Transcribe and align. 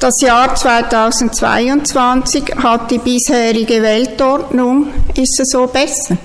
Das 0.00 0.20
Jahr 0.20 0.54
2022 0.54 2.54
hat 2.62 2.88
die 2.92 2.98
bisherige 2.98 3.82
Weltordnung. 3.82 4.92
Ist 5.16 5.40
es 5.40 5.48
so 5.50 5.66
besser? 5.66 6.16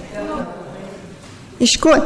Ist 1.57 1.81
gut. 1.81 2.04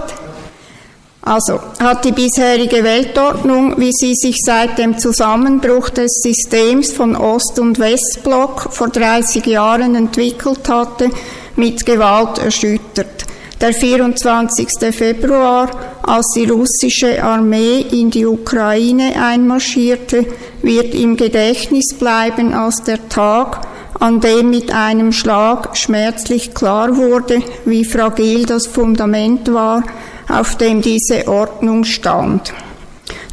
Also 1.23 1.59
hat 1.81 2.05
die 2.05 2.13
bisherige 2.13 2.81
Weltordnung, 2.85 3.77
wie 3.77 3.91
sie 3.91 4.15
sich 4.15 4.37
seit 4.45 4.77
dem 4.77 4.97
Zusammenbruch 4.97 5.89
des 5.89 6.21
Systems 6.23 6.93
von 6.93 7.17
Ost- 7.17 7.59
und 7.59 7.79
Westblock 7.79 8.71
vor 8.71 8.87
30 8.87 9.45
Jahren 9.45 9.95
entwickelt 9.95 10.69
hatte, 10.69 11.09
mit 11.57 11.85
Gewalt 11.85 12.37
erschüttert. 12.37 13.25
Der 13.59 13.73
24. 13.73 14.67
Februar, 14.91 15.71
als 16.03 16.27
die 16.35 16.45
russische 16.45 17.23
Armee 17.23 17.79
in 17.91 18.11
die 18.11 18.27
Ukraine 18.27 19.15
einmarschierte, 19.19 20.27
wird 20.61 20.93
im 20.93 21.17
Gedächtnis 21.17 21.95
bleiben 21.97 22.53
als 22.53 22.83
der 22.83 23.09
Tag, 23.09 23.61
an 23.99 24.21
dem 24.21 24.51
mit 24.51 24.71
einem 24.71 25.11
Schlag 25.11 25.75
schmerzlich 25.75 26.53
klar 26.53 26.97
wurde, 26.97 27.41
wie 27.65 27.83
fragil 27.83 28.45
das 28.45 28.67
Fundament 28.67 29.51
war, 29.51 29.81
auf 30.29 30.55
dem 30.57 30.83
diese 30.83 31.27
Ordnung 31.27 31.83
stand. 31.83 32.53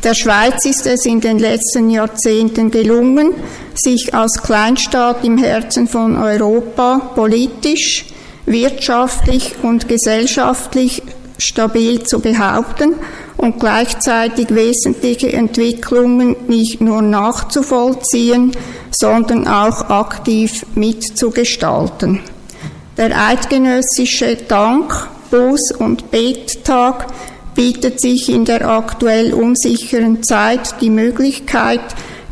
Der 0.02 0.14
Schweiz 0.14 0.64
ist 0.64 0.86
es 0.86 1.04
in 1.04 1.20
den 1.20 1.38
letzten 1.38 1.90
Jahrzehnten 1.90 2.70
gelungen, 2.70 3.34
sich 3.74 4.14
als 4.14 4.42
Kleinstaat 4.42 5.22
im 5.22 5.36
Herzen 5.36 5.86
von 5.86 6.16
Europa 6.16 7.12
politisch, 7.14 8.06
wirtschaftlich 8.46 9.56
und 9.62 9.88
gesellschaftlich 9.88 11.02
stabil 11.38 12.02
zu 12.02 12.20
behaupten 12.20 12.94
und 13.36 13.58
gleichzeitig 13.58 14.54
wesentliche 14.54 15.32
Entwicklungen 15.32 16.36
nicht 16.48 16.80
nur 16.80 17.02
nachzuvollziehen, 17.02 18.52
sondern 18.90 19.48
auch 19.48 19.90
aktiv 19.90 20.64
mitzugestalten. 20.74 22.20
Der 22.96 23.10
eidgenössische 23.28 24.36
Dank 24.36 25.08
Buß- 25.32 25.76
und 25.78 26.10
Bettag 26.12 27.08
bietet 27.54 28.00
sich 28.00 28.28
in 28.28 28.44
der 28.44 28.68
aktuell 28.68 29.34
unsicheren 29.34 30.22
Zeit 30.22 30.80
die 30.80 30.90
Möglichkeit, 30.90 31.80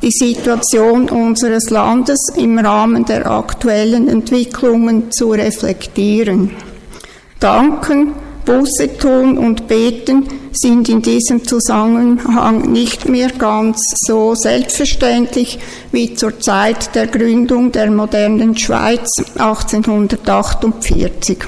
die 0.03 0.11
Situation 0.11 1.09
unseres 1.09 1.71
Landes 1.71 2.19
im 2.37 2.59
Rahmen 2.59 3.05
der 3.05 3.31
aktuellen 3.31 4.09
Entwicklungen 4.09 5.13
zu 5.13 5.31
reflektieren. 5.31 6.51
Danken, 7.39 8.15
Buße 8.45 8.99
tun 8.99 9.39
und 9.39 9.69
beten 9.69 10.27
sind 10.53 10.89
in 10.89 11.01
diesem 11.01 11.45
Zusammenhang 11.45 12.73
nicht 12.73 13.09
mehr 13.09 13.31
ganz 13.31 13.81
so 14.07 14.35
selbstverständlich 14.35 15.61
wie 15.93 16.15
zur 16.15 16.41
Zeit 16.41 16.95
der 16.97 17.07
Gründung 17.07 17.71
der 17.71 17.89
modernen 17.91 18.57
Schweiz 18.57 19.09
1848. 19.39 21.39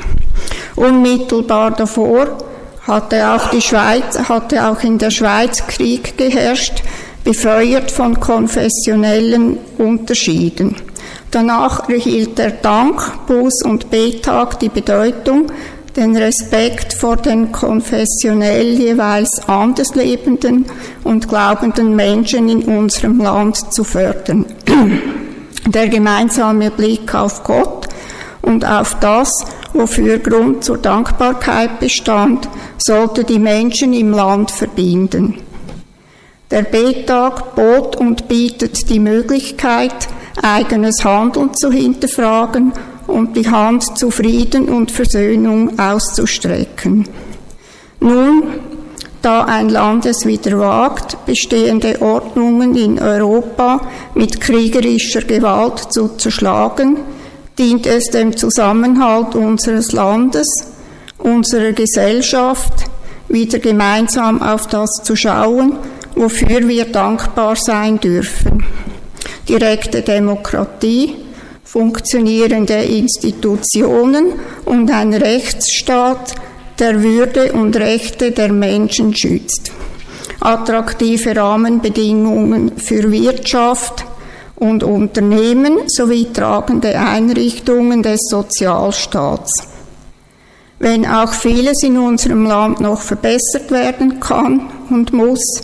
Unmittelbar 0.77 1.73
davor 1.73 2.39
hatte 2.87 3.29
auch 3.31 3.51
die 3.51 3.63
Schweiz, 3.63 4.19
hatte 4.29 4.69
auch 4.69 4.83
in 4.85 4.99
der 4.99 5.11
Schweiz 5.11 5.67
Krieg 5.67 6.17
geherrscht, 6.17 6.83
befeuert 7.25 7.91
von 7.91 8.21
konfessionellen 8.21 9.59
Unterschieden. 9.79 10.77
Danach 11.31 11.89
erhielt 11.89 12.39
der 12.39 12.53
Dank, 12.53 13.01
Buß- 13.27 13.65
und 13.65 13.91
Betag 13.91 14.61
die 14.61 14.69
Bedeutung, 14.69 15.47
den 15.97 16.17
Respekt 16.17 16.93
vor 16.93 17.17
den 17.17 17.51
konfessionell 17.53 18.75
jeweils 18.75 19.41
anders 19.47 19.95
lebenden 19.95 20.67
und 21.05 21.29
glaubenden 21.29 21.97
Menschen 21.97 22.49
in 22.49 22.63
unserem 22.65 23.21
Land 23.21 23.73
zu 23.73 23.85
fördern. 23.85 24.45
Der 25.67 25.89
gemeinsame 25.89 26.71
Blick 26.71 27.15
auf 27.15 27.43
Gott 27.43 27.89
und 28.43 28.65
auf 28.65 28.97
das, 29.01 29.31
wofür 29.73 30.19
Grund 30.19 30.63
zur 30.65 30.79
Dankbarkeit 30.79 31.81
bestand, 31.81 32.49
sollte 32.77 33.25
die 33.25 33.39
Menschen 33.39 33.93
im 33.93 34.11
Land 34.11 34.51
verbinden. 34.51 35.44
Der 36.51 36.63
Betag 36.63 37.55
bot 37.55 37.97
und 37.97 38.29
bietet 38.29 38.89
die 38.91 39.01
Möglichkeit, 39.01 40.09
eigenes 40.43 41.05
Handeln 41.05 41.55
zu 41.55 41.71
hinterfragen 41.71 42.73
und 43.07 43.37
die 43.37 43.49
Hand 43.49 43.97
zu 43.99 44.11
Frieden 44.11 44.69
und 44.69 44.91
Versöhnung 44.91 45.79
auszustrecken. 45.79 47.09
Nun, 48.01 48.43
da 49.23 49.45
ein 49.45 49.71
Land 49.71 50.05
es 50.05 50.27
wieder 50.27 50.59
wagt, 50.59 51.25
bestehende 51.25 52.03
Ordnungen 52.03 52.77
in 52.77 52.99
Europa 52.99 53.81
mit 54.15 54.39
kriegerischer 54.41 55.23
Gewalt 55.23 55.79
zu 55.93 56.09
zerschlagen, 56.09 56.99
dient 57.59 57.87
es 57.87 58.11
dem 58.11 58.37
Zusammenhalt 58.37 59.35
unseres 59.35 59.93
Landes, 59.93 60.47
unserer 61.17 61.73
Gesellschaft, 61.73 62.85
wieder 63.29 63.59
gemeinsam 63.61 64.43
auf 64.43 64.67
das 64.67 64.91
zu 65.03 65.17
schauen, 65.17 65.79
wofür 66.15 66.67
wir 66.69 66.87
dankbar 66.87 67.57
sein 67.57 67.99
dürfen. 67.99 68.65
Direkte 69.49 70.03
Demokratie, 70.03 71.17
funktionierende 71.65 72.75
Institutionen 72.75 74.33
und 74.65 74.91
ein 74.91 75.15
Rechtsstaat, 75.15 76.35
der 76.79 77.03
Würde 77.03 77.53
und 77.53 77.77
Rechte 77.77 78.33
der 78.33 78.53
Menschen 78.53 79.15
schützt. 79.15 79.71
Attraktive 80.41 81.37
Rahmenbedingungen 81.37 82.77
für 82.79 83.11
Wirtschaft, 83.11 84.05
und 84.57 84.85
Unternehmen 84.85 85.89
sowie 85.89 86.33
tragende 86.33 86.99
Einrichtungen 86.99 88.03
des 88.03 88.21
Sozialstaats. 88.31 89.69
Wenn 90.79 91.07
auch 91.07 91.33
vieles 91.33 91.83
in 91.83 91.99
unserem 91.99 92.47
Land 92.47 92.81
noch 92.81 93.01
verbessert 93.01 93.71
werden 93.71 94.21
kann 94.21 94.69
und 94.91 95.13
muss, 95.13 95.63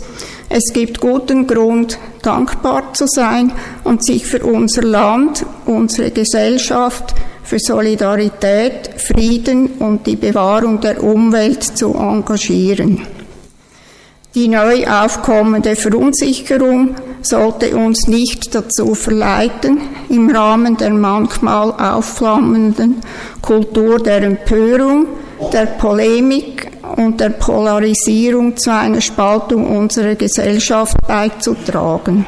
es 0.53 0.73
gibt 0.73 0.99
guten 0.99 1.47
Grund, 1.47 1.97
dankbar 2.21 2.93
zu 2.93 3.05
sein 3.07 3.51
und 3.83 4.03
sich 4.03 4.25
für 4.25 4.43
unser 4.43 4.83
Land, 4.83 5.45
unsere 5.65 6.11
Gesellschaft, 6.11 7.15
für 7.43 7.59
Solidarität, 7.59 8.89
Frieden 8.97 9.67
und 9.79 10.05
die 10.07 10.15
Bewahrung 10.15 10.79
der 10.79 11.03
Umwelt 11.03 11.63
zu 11.63 11.93
engagieren. 11.93 13.01
Die 14.33 14.47
neu 14.47 14.87
aufkommende 14.87 15.75
Verunsicherung 15.75 16.95
sollte 17.21 17.75
uns 17.75 18.07
nicht 18.07 18.55
dazu 18.55 18.95
verleiten, 18.95 19.81
im 20.09 20.29
Rahmen 20.29 20.77
der 20.77 20.91
manchmal 20.91 21.71
aufflammenden 21.71 23.01
Kultur 23.41 23.99
der 23.99 24.23
Empörung, 24.23 25.07
der 25.51 25.65
Polemik 25.65 26.70
und 27.05 27.19
der 27.19 27.29
Polarisierung 27.29 28.55
zu 28.57 28.71
einer 28.71 29.01
Spaltung 29.01 29.75
unserer 29.75 30.15
Gesellschaft 30.15 30.95
beizutragen. 31.07 32.25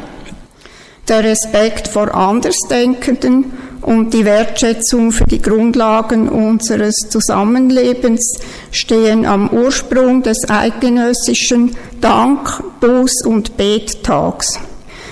Der 1.08 1.24
Respekt 1.24 1.88
vor 1.88 2.14
Andersdenkenden 2.16 3.52
und 3.82 4.14
die 4.14 4.24
Wertschätzung 4.24 5.12
für 5.12 5.26
die 5.26 5.42
Grundlagen 5.42 6.30
unseres 6.30 6.96
Zusammenlebens 7.10 8.40
stehen 8.72 9.26
am 9.26 9.50
Ursprung 9.50 10.24
des 10.24 10.50
eidgenössischen 10.50 11.76
Dank-, 12.00 12.64
Buß- 12.80 13.26
und 13.26 13.58
Bettags. 13.58 14.60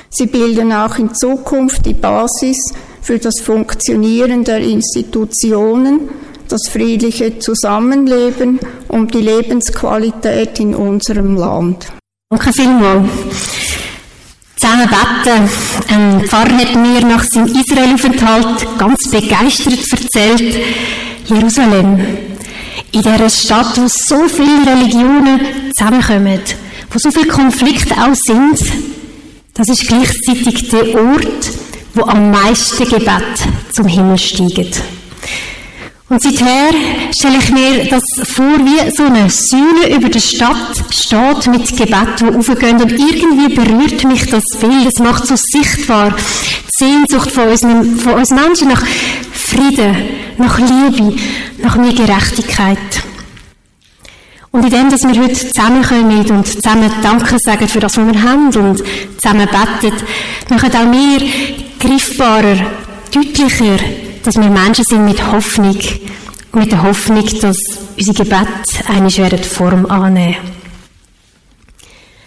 Sie 0.09 0.27
bilden 0.27 0.71
auch 0.71 0.97
in 0.97 1.13
Zukunft 1.13 1.85
die 1.85 1.93
Basis 1.93 2.57
für 3.01 3.17
das 3.17 3.39
Funktionieren 3.41 4.43
der 4.43 4.59
Institutionen, 4.59 6.09
das 6.51 6.67
friedliche 6.69 7.39
Zusammenleben 7.39 8.59
und 8.87 9.13
die 9.13 9.21
Lebensqualität 9.21 10.59
in 10.59 10.75
unserem 10.75 11.35
Land. 11.35 11.87
Danke 12.29 12.51
vielmals. 12.53 13.09
Zusammen 14.57 14.89
beten. 14.89 15.49
Ein 15.89 16.27
Pfarrer 16.27 16.57
hat 16.57 16.75
mir 16.75 17.01
nach 17.01 17.23
seinem 17.23 17.47
Israelaufenthalt 17.47 18.67
ganz 18.77 19.09
begeistert 19.09 19.79
erzählt, 19.91 20.59
Jerusalem, 21.25 21.99
in 22.91 23.01
dieser 23.01 23.29
Stadt, 23.29 23.77
wo 23.77 23.87
so 23.87 24.27
viele 24.27 24.65
Religionen 24.65 25.39
zusammenkommen, 25.75 26.41
wo 26.91 26.99
so 26.99 27.09
viele 27.11 27.27
Konflikte 27.27 27.95
auch 27.95 28.13
sind, 28.13 28.59
das 29.53 29.69
ist 29.69 29.87
gleichzeitig 29.87 30.69
der 30.69 30.95
Ort, 30.95 31.51
wo 31.93 32.03
am 32.03 32.31
meisten 32.31 32.87
Gebet 32.87 33.23
zum 33.73 33.87
Himmel 33.87 34.17
steigt. 34.17 34.81
Und 36.11 36.21
seither 36.21 36.73
stelle 37.17 37.37
ich 37.37 37.51
mir 37.53 37.85
das 37.85 38.03
vor, 38.27 38.57
wie 38.65 38.93
so 38.93 39.03
eine 39.03 39.29
Säule 39.29 39.95
über 39.95 40.09
der 40.09 40.19
Stadt 40.19 40.83
steht 40.93 41.47
mit 41.47 41.69
Gebet, 41.77 42.19
die 42.19 42.25
aufgehen. 42.25 42.81
Und 42.81 42.91
irgendwie 42.91 43.55
berührt 43.55 44.03
mich 44.03 44.29
das 44.29 44.43
Bild. 44.59 44.85
Es 44.85 44.99
macht 44.99 45.25
so 45.25 45.35
sichtbar 45.37 46.13
die 46.13 46.85
Sehnsucht 46.85 47.31
von 47.31 47.47
uns, 47.47 47.61
von 47.61 48.13
uns 48.15 48.29
Menschen 48.29 48.67
nach 48.67 48.85
Frieden, 49.31 49.95
nach 50.37 50.59
Liebe, 50.59 51.15
nach 51.59 51.77
mehr 51.77 51.93
Gerechtigkeit. 51.93 52.77
Und 54.51 54.65
in 54.65 54.69
dem, 54.69 54.89
dass 54.89 55.03
wir 55.03 55.17
heute 55.17 55.33
zusammenkommen 55.33 56.29
und 56.29 56.45
zusammen 56.45 56.91
Danke 57.01 57.39
sagen 57.39 57.69
für 57.69 57.79
das, 57.79 57.95
was 57.95 58.05
wir 58.05 58.21
haben 58.21 58.47
und 58.47 58.83
zusammen 59.17 59.47
beten, 59.47 59.95
machen 60.49 60.71
auch 60.75 60.91
wir 60.91 61.25
griffbarer, 61.79 62.57
deutlicher, 63.13 63.79
dass 64.23 64.35
wir 64.35 64.49
Menschen 64.49 64.85
sind 64.85 65.05
mit 65.05 65.31
Hoffnung 65.31 65.77
und 66.51 66.59
mit 66.59 66.71
der 66.71 66.83
Hoffnung, 66.83 67.25
dass 67.41 67.57
unsere 67.97 68.23
Gebete 68.25 68.87
eine 68.87 69.09
schwere 69.09 69.37
Form 69.37 69.85
annehmen. 69.85 70.37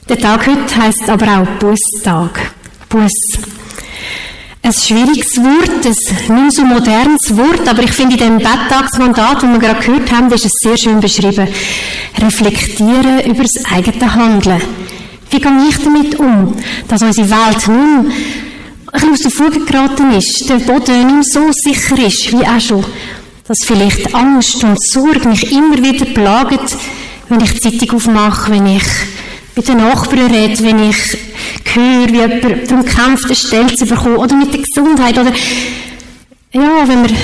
Der 0.09 0.19
Tag 0.19 0.47
heute 0.47 0.77
heisst 0.77 1.09
aber 1.09 1.27
auch 1.41 1.47
Busstag. 1.59 2.53
Bus. 2.89 3.13
Ein 4.63 4.73
schwieriges 4.73 5.37
Wort, 5.37 5.85
ein 5.85 6.45
nicht 6.45 6.57
so 6.57 6.65
modernes 6.65 7.37
Wort, 7.37 7.69
aber 7.69 7.83
ich 7.83 7.93
finde 7.93 8.15
in 8.15 8.21
dem 8.21 8.39
Betttagsmandat, 8.39 9.43
das 9.43 9.51
wir 9.51 9.59
gerade 9.59 9.85
gehört 9.85 10.13
haben, 10.13 10.33
ist 10.33 10.47
es 10.47 10.53
sehr 10.53 10.77
schön 10.77 11.01
beschrieben. 11.01 11.49
Reflektieren 12.19 13.21
über 13.27 13.43
das 13.43 13.65
eigene 13.65 14.15
Handeln. 14.15 14.63
Wie 15.31 15.41
gehe 15.41 15.69
ich 15.69 15.79
damit 15.79 16.19
um, 16.19 16.55
dass 16.89 17.03
unsere 17.03 17.29
Welt 17.29 17.69
nun 17.69 18.13
bisschen 18.95 19.13
aus 19.13 19.21
der 19.21 19.31
Fuge 19.31 19.61
geraten 19.61 20.13
ist, 20.13 20.49
der 20.49 20.57
Boden 20.57 21.07
nicht 21.07 21.15
mehr 21.15 21.23
so 21.23 21.53
sicher 21.53 22.07
ist 22.07 22.33
wie 22.33 22.47
auch 22.47 22.61
schon, 22.61 22.85
dass 23.47 23.59
vielleicht 23.65 24.15
Angst 24.15 24.63
und 24.65 24.83
Sorge 24.83 25.29
mich 25.29 25.53
immer 25.53 25.77
wieder 25.77 26.07
plagen, 26.07 26.59
wenn 27.29 27.41
ich 27.41 27.53
die 27.55 27.79
Zeitung 27.79 27.97
aufmache, 27.97 28.53
wenn 28.53 28.67
ich 28.67 28.85
mit 29.57 29.69
den 29.69 29.79
Nachbarn 29.79 30.31
rede, 30.31 30.63
wenn 30.63 30.91
ich 30.91 31.19
höre, 31.75 32.09
wie 32.09 32.17
jemand 32.17 32.71
darum 32.71 32.85
kämpft, 32.85 33.27
eine 33.27 33.35
Stelle 33.35 33.75
zu 33.75 33.87
bekommen, 33.87 34.17
oder 34.17 34.35
mit 34.35 34.53
der 34.53 34.61
Gesundheit, 34.61 35.19
oder, 35.19 35.33
ja, 36.53 36.89
wenn 36.89 37.09
wir 37.09 37.17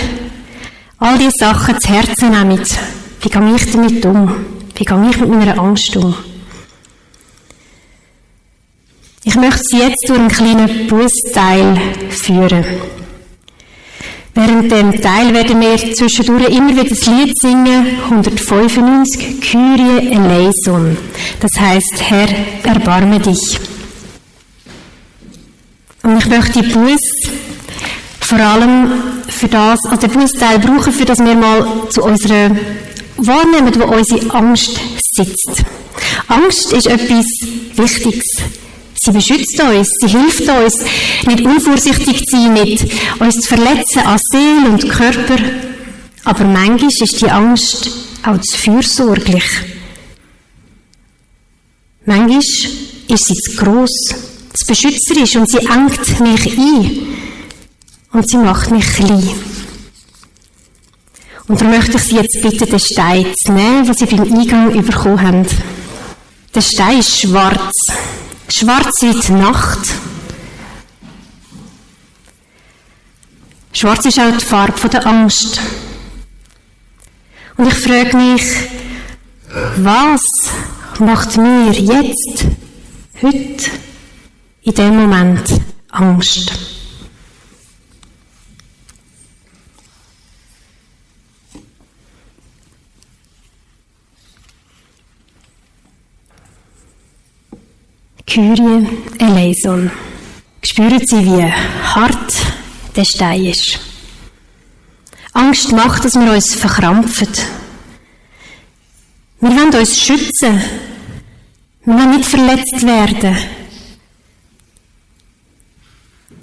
all 0.98 1.18
diese 1.18 1.38
Sachen 1.38 1.80
zu 1.80 1.88
Herzen 1.88 2.30
nehmen, 2.30 2.60
wie 3.22 3.28
gehe 3.28 3.56
ich 3.56 3.72
damit 3.72 4.04
um? 4.06 4.34
Wie 4.74 4.84
gehe 4.84 5.10
ich 5.10 5.20
mit 5.20 5.30
meiner 5.30 5.58
Angst 5.58 5.96
um? 5.96 6.14
Ich 9.22 9.34
möchte 9.34 9.62
Sie 9.64 9.78
jetzt 9.78 10.08
durch 10.08 10.18
einen 10.18 10.28
kleinen 10.28 10.86
Bußteil 10.86 11.78
führen. 12.08 12.64
Während 14.34 14.72
dem 14.72 15.02
Teil 15.02 15.34
werden 15.34 15.60
wir 15.60 15.94
zwischendurch 15.94 16.48
immer 16.48 16.70
wieder 16.70 16.84
das 16.84 17.04
Lied 17.04 17.38
singen, 17.38 17.98
195, 18.04 19.40
Kyrie 19.42 20.12
eleison. 20.12 20.96
Das 21.40 21.50
heißt, 21.60 22.02
Herr, 22.08 22.28
erbarme 22.62 23.20
dich. 23.20 23.58
Und 26.02 26.16
ich 26.16 26.26
möchte 26.26 26.62
die 26.62 26.68
Buß 26.68 27.02
vor 28.20 28.38
allem 28.38 28.90
für 29.28 29.48
das, 29.48 29.84
also 29.84 30.06
den 30.06 30.12
Bußteil 30.12 30.60
brauchen, 30.60 30.92
für 30.94 31.04
das 31.04 31.18
wir 31.18 31.34
mal 31.34 31.66
zu 31.90 32.02
unserer 32.04 32.56
wahrnehmen, 33.18 33.72
wo 33.78 33.84
unsere 33.84 34.34
Angst 34.34 34.80
sitzt. 35.12 35.62
Angst 36.28 36.72
ist 36.72 36.86
etwas 36.86 37.26
Wichtiges. 37.74 38.24
Sie 39.02 39.12
beschützt 39.12 39.58
uns, 39.58 39.94
sie 39.98 40.08
hilft 40.08 40.46
uns, 40.46 40.84
nicht 41.26 41.40
unvorsichtig 41.40 42.26
zu 42.26 42.36
sein, 42.36 42.52
nicht 42.52 42.84
uns 43.18 43.36
zu 43.36 43.48
verletzen 43.48 44.00
an 44.00 44.18
Seele 44.18 44.68
und 44.68 44.90
Körper. 44.90 45.42
Aber 46.24 46.44
manchmal 46.44 46.90
ist 46.90 47.22
die 47.22 47.30
Angst 47.30 47.90
auch 48.22 48.38
zu 48.42 48.58
fürsorglich. 48.58 49.44
Manchmal 52.04 52.40
ist 52.40 53.24
sie 53.24 53.34
zu 53.34 53.56
gross, 53.56 54.14
zu 54.52 54.66
beschützerisch 54.66 55.36
und 55.36 55.50
sie 55.50 55.66
engt 55.66 56.20
mich 56.20 56.58
ein. 56.58 57.06
Und 58.12 58.28
sie 58.28 58.36
macht 58.36 58.70
mich 58.70 58.86
klein. 58.86 59.30
Und 61.48 61.58
darum 61.58 61.74
möchte 61.74 61.96
ich 61.96 62.02
Sie 62.02 62.16
jetzt 62.16 62.40
bitten, 62.42 62.68
den 62.68 62.78
Stein 62.78 63.26
zu 63.34 63.52
nehmen, 63.52 63.86
den 63.86 63.94
Sie 63.94 64.04
beim 64.04 64.38
Eingang 64.38 64.84
bekommen 64.84 65.22
haben. 65.22 65.46
Der 66.54 66.60
Stein 66.60 66.98
ist 66.98 67.18
schwarz. 67.18 67.76
Schwarz 68.52 69.00
wie 69.02 69.18
die 69.18 69.32
Nacht. 69.32 69.78
Schwarz 73.72 74.04
ist 74.06 74.18
auch 74.18 74.36
die 74.36 74.44
Farbe 74.44 74.88
der 74.88 75.06
Angst. 75.06 75.60
Und 77.56 77.68
ich 77.68 77.74
frage 77.74 78.16
mich, 78.16 78.42
was 79.76 80.22
macht 80.98 81.36
mir 81.36 81.70
jetzt, 81.70 82.46
heute, 83.22 83.70
in 84.62 84.74
dem 84.74 84.96
Moment 84.96 85.60
Angst? 85.90 86.69
Kyrie 98.30 98.86
eleison. 99.18 99.90
Spüren 100.62 101.04
Sie, 101.04 101.24
wie 101.26 101.42
hart 101.42 102.32
der 102.94 103.04
Stein 103.04 103.46
ist. 103.46 103.80
Angst 105.32 105.72
macht, 105.72 106.04
dass 106.04 106.14
wir 106.14 106.32
uns 106.32 106.54
verkrampfen. 106.54 107.26
Wir 109.40 109.50
wollen 109.50 109.74
uns 109.74 110.00
schützen. 110.00 110.60
Wir 111.84 111.94
wollen 111.94 112.18
nicht 112.18 112.28
verletzt 112.30 112.86
werden. 112.86 113.36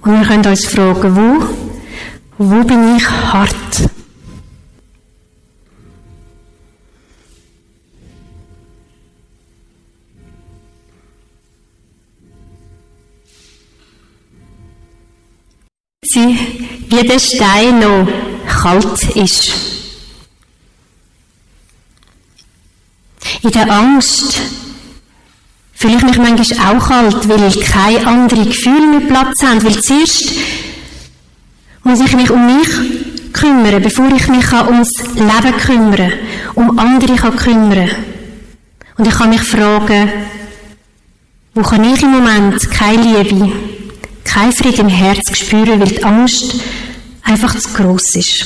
Und 0.01 0.19
wir 0.19 0.27
können 0.27 0.45
uns 0.45 0.65
fragen, 0.65 1.15
wo? 1.15 1.47
Wo 2.37 2.63
bin 2.65 2.97
ich 2.97 3.09
hart? 3.09 3.89
Sie, 16.07 16.37
wie 16.89 17.07
der 17.07 17.19
Stein 17.19 17.79
noch 17.79 18.07
kalt 18.47 19.15
ist. 19.15 19.51
In 23.43 23.51
der 23.51 23.69
Angst 23.69 24.41
fühle 25.73 25.97
ich 25.97 26.03
mich 26.03 26.17
manchmal 26.17 26.75
auch 26.75 26.87
kalt, 26.87 27.29
weil 27.29 27.51
keine 27.63 28.07
anderen 28.07 28.45
Gefühle 28.45 28.87
mehr 28.87 29.07
Platz 29.07 29.43
haben, 29.43 29.63
weil 29.63 29.79
zuerst 29.81 30.33
muss 31.83 31.99
ich 32.01 32.15
mich 32.15 32.31
um 32.31 32.45
mich 32.45 32.67
kümmern, 33.33 33.81
bevor 33.81 34.07
ich 34.07 34.27
mich 34.27 34.51
ums 34.51 34.93
Leben 35.15 35.57
kümmern, 35.57 36.13
um 36.55 36.77
andere 36.79 37.15
kann 37.15 37.35
kümmern. 37.35 37.89
Und 38.97 39.07
ich 39.07 39.13
kann 39.13 39.29
mich 39.29 39.41
fragen, 39.41 40.11
wo 41.53 41.61
kann 41.61 41.83
ich 41.83 42.01
im 42.01 42.11
Moment 42.11 42.69
keine 42.71 43.23
Liebe, 43.23 43.51
kein 44.37 44.53
Frieden 44.53 44.81
im 44.81 44.89
Herz 44.89 45.35
spüren, 45.35 45.79
weil 45.79 45.87
die 45.87 46.03
Angst 46.03 46.53
einfach 47.23 47.57
zu 47.57 47.69
groß 47.73 48.15
ist. 48.17 48.45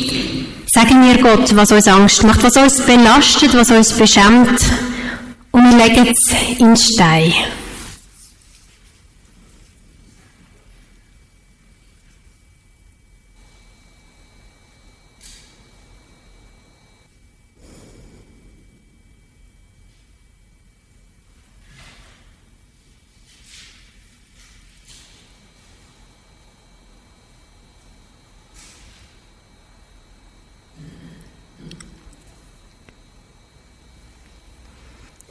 sagen 0.66 1.04
wir 1.04 1.22
Gott, 1.22 1.54
was 1.54 1.70
uns 1.70 1.86
Angst 1.86 2.24
macht, 2.24 2.42
was 2.42 2.56
uns 2.56 2.80
belastet, 2.80 3.54
was 3.54 3.70
uns 3.70 3.92
beschämt, 3.92 4.60
und 5.52 5.62
wir 5.62 5.86
legen 5.86 6.08
es 6.08 6.30
in 6.58 6.76
Stein. 6.76 7.32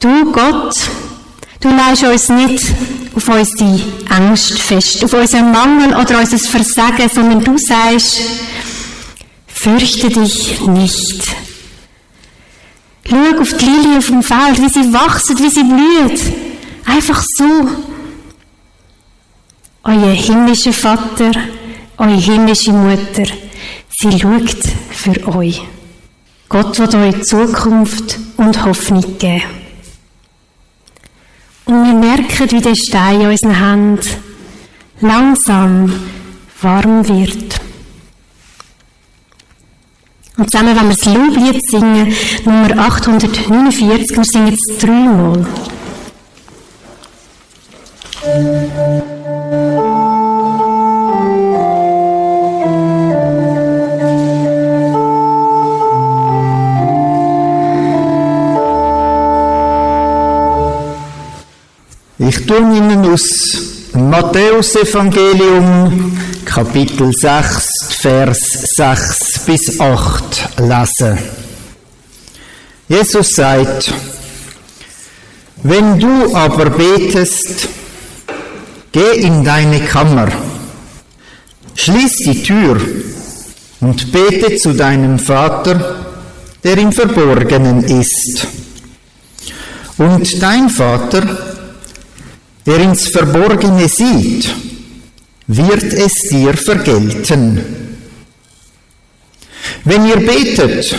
Du, 0.08 0.32
Gott, 0.32 0.74
du 1.60 1.68
leist 1.68 2.02
uns 2.02 2.30
nicht 2.30 2.64
auf 3.14 3.28
unsere 3.28 3.78
Angst 4.08 4.58
fest, 4.58 5.04
auf 5.04 5.12
unseren 5.12 5.52
Mangel 5.52 5.94
oder 5.94 6.20
unser 6.20 6.38
Versagen, 6.38 7.10
sondern 7.12 7.44
du 7.44 7.58
sagst, 7.58 8.22
fürchte 9.46 10.08
dich 10.08 10.60
nicht. 10.62 11.36
Schau 13.06 13.38
auf 13.38 13.52
die 13.52 13.66
Lilie 13.66 13.98
auf 13.98 14.06
dem 14.06 14.22
Feld, 14.22 14.62
wie 14.62 14.70
sie 14.70 14.94
wachsen, 14.94 15.38
wie 15.40 15.50
sie 15.50 15.62
blüht. 15.62 16.22
Einfach 16.86 17.22
so. 17.36 17.68
Euer 19.84 20.12
himmlischer 20.12 20.72
Vater, 20.72 21.32
eure 21.98 22.16
himmlische 22.16 22.72
Mutter, 22.72 23.24
sie 23.90 24.18
schaut 24.18 24.56
für 24.90 25.36
euch. 25.36 25.60
Gott 26.48 26.78
wird 26.78 26.94
euch 26.94 27.22
Zukunft 27.24 28.18
und 28.38 28.64
Hoffnung 28.64 29.18
geben. 29.18 29.67
Und 31.68 31.84
wir 31.84 31.92
merken, 31.92 32.50
wie 32.50 32.62
der 32.62 32.74
Stein 32.74 33.20
in 33.20 33.26
unseren 33.28 33.54
Händen 33.54 34.08
langsam 35.02 35.92
warm 36.62 37.06
wird. 37.06 37.60
Und 40.38 40.50
zusammen, 40.50 40.74
wenn 40.74 40.88
wir 40.88 40.96
das 40.96 41.04
Loblied 41.04 41.60
singen, 41.70 42.14
Nummer 42.46 42.70
849, 42.70 44.16
wir 44.16 44.24
singen 44.24 44.54
es 44.54 44.78
dreimal. 44.78 45.46
Ich 62.28 62.44
tue 62.44 62.58
Ihnen 62.58 63.10
aus 63.10 63.58
Matthäus 63.94 64.76
Evangelium 64.76 66.14
Kapitel 66.44 67.10
6 67.10 67.68
Vers 68.02 68.40
6 68.76 69.38
bis 69.46 69.80
8 69.80 70.58
lesen. 70.58 71.18
Jesus 72.86 73.34
sagt, 73.34 73.94
wenn 75.62 75.98
du 75.98 76.36
aber 76.36 76.68
betest, 76.68 77.66
geh 78.92 79.20
in 79.20 79.42
deine 79.42 79.80
Kammer, 79.80 80.28
schließ 81.76 82.16
die 82.26 82.42
Tür 82.42 82.78
und 83.80 84.12
bete 84.12 84.54
zu 84.56 84.74
deinem 84.74 85.18
Vater, 85.18 86.04
der 86.62 86.76
im 86.76 86.92
Verborgenen 86.92 87.84
ist. 87.84 88.46
Und 89.96 90.42
dein 90.42 90.68
Vater, 90.68 91.47
der 92.68 92.80
ins 92.80 93.08
Verborgene 93.08 93.88
sieht, 93.88 94.54
wird 95.46 95.84
es 95.84 96.12
dir 96.30 96.54
vergelten. 96.54 97.64
Wenn 99.84 100.06
ihr 100.06 100.18
betet, 100.18 100.94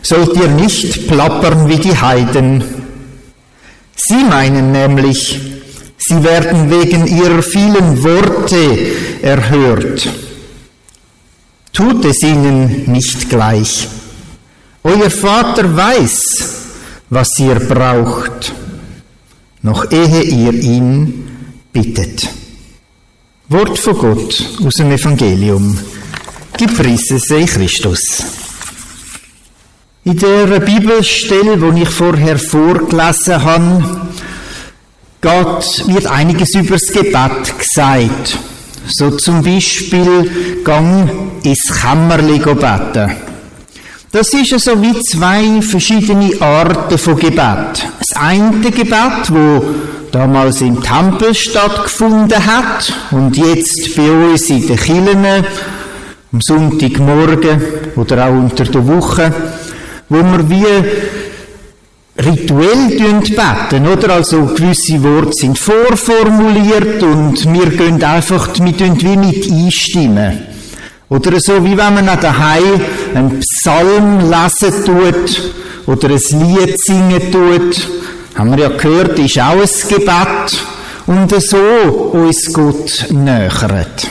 sollt 0.00 0.34
ihr 0.34 0.48
nicht 0.48 1.06
plappern 1.08 1.68
wie 1.68 1.76
die 1.76 1.94
Heiden. 1.94 2.64
Sie 3.94 4.24
meinen 4.24 4.72
nämlich, 4.72 5.38
sie 5.98 6.24
werden 6.24 6.70
wegen 6.70 7.06
ihrer 7.06 7.42
vielen 7.42 8.02
Worte 8.02 8.78
erhört. 9.20 10.08
Tut 11.74 12.02
es 12.06 12.22
ihnen 12.22 12.90
nicht 12.90 13.28
gleich. 13.28 13.88
Euer 14.82 15.10
Vater 15.10 15.76
weiß, 15.76 16.54
was 17.10 17.38
ihr 17.38 17.56
braucht 17.56 18.54
noch 19.62 19.90
ehe 19.90 20.22
ihr 20.22 20.52
ihn 20.52 21.28
bittet. 21.72 22.28
Wort 23.48 23.78
von 23.78 23.98
Gott 23.98 24.44
aus 24.64 24.74
dem 24.74 24.90
Evangelium. 24.90 25.78
Gepriesen 26.56 27.18
sei 27.18 27.44
Christus. 27.44 28.24
In 30.04 30.18
der 30.18 30.60
Bibelstelle, 30.60 31.56
die 31.56 31.82
ich 31.82 31.88
vorher 31.88 32.38
vorgelesen 32.38 33.42
habe, 33.42 34.10
geht, 35.20 35.86
wird 35.86 36.06
einiges 36.06 36.54
über 36.54 36.74
das 36.74 36.88
Gebet 36.88 37.58
gesagt. 37.58 38.38
So 38.88 39.12
zum 39.12 39.42
Beispiel, 39.42 40.62
gang 40.64 41.08
ins 41.44 41.72
Kämmerli 41.80 42.38
beten. 42.38 43.31
Das 44.12 44.28
ist 44.34 44.60
so 44.60 44.82
wie 44.82 45.00
zwei 45.04 45.62
verschiedene 45.62 46.38
Arten 46.38 46.98
von 46.98 47.16
Gebet. 47.16 47.88
Das 47.98 48.14
eine 48.14 48.60
Gebet, 48.60 49.30
wo 49.30 49.64
damals 50.12 50.60
im 50.60 50.82
Tempel 50.82 51.34
stattgefunden 51.34 52.44
hat 52.44 52.92
und 53.10 53.34
jetzt 53.38 53.96
bei 53.96 54.10
uns 54.10 54.50
in 54.50 54.66
den 54.66 54.76
Kirchen 54.76 55.24
am 56.30 56.40
Sonntagmorgen 56.42 57.62
oder 57.96 58.26
auch 58.26 58.32
unter 58.32 58.64
der 58.64 58.86
Woche, 58.86 59.32
wo 60.10 60.16
wir 60.18 60.50
wie 60.50 60.66
rituell 62.22 62.88
beten, 62.98 63.86
oder? 63.86 64.16
Also 64.16 64.44
gewisse 64.44 65.02
Worte 65.02 65.32
sind 65.32 65.58
vorformuliert 65.58 67.02
und 67.02 67.50
wir 67.50 67.70
gehen 67.70 68.04
einfach, 68.04 68.50
wir 68.52 69.02
wie 69.02 69.16
mit 69.16 69.50
einstimmen. 69.50 70.51
Oder 71.12 71.38
so, 71.40 71.62
wie 71.62 71.76
wenn 71.76 71.94
man 71.94 72.06
daheim 72.06 72.80
einen 73.14 73.40
Psalm 73.40 74.30
lesen 74.30 74.82
tut 74.86 75.52
oder 75.86 76.08
ein 76.08 76.56
Lied 76.56 76.80
singen 76.80 77.30
tut. 77.30 77.86
Haben 78.34 78.56
wir 78.56 78.62
ja 78.62 78.68
gehört, 78.70 79.18
ist 79.18 79.38
auch 79.38 79.60
ein 79.60 79.88
Gebet. 79.88 80.58
Und 81.06 81.42
so 81.42 81.58
uns 82.14 82.50
Gott 82.54 83.10
nähert. 83.10 84.08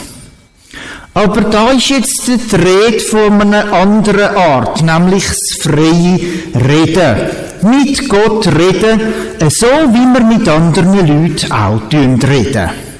Aber 1.15 1.41
da 1.41 1.71
ist 1.71 1.89
jetzt 1.89 2.27
die 2.27 2.55
Rede 2.55 2.99
von 2.99 3.41
einer 3.41 3.73
anderen 3.73 4.35
Art, 4.35 4.83
nämlich 4.83 5.25
das 5.25 5.59
freie 5.59 6.19
Reden. 6.53 7.17
Mit 7.63 8.07
Gott 8.09 8.45
reden, 8.45 9.01
so 9.49 9.65
wie 9.65 10.05
wir 10.13 10.23
mit 10.23 10.47
anderen 10.47 11.07
Leuten 11.07 11.51
auch 11.51 11.81
reden. 11.91 12.90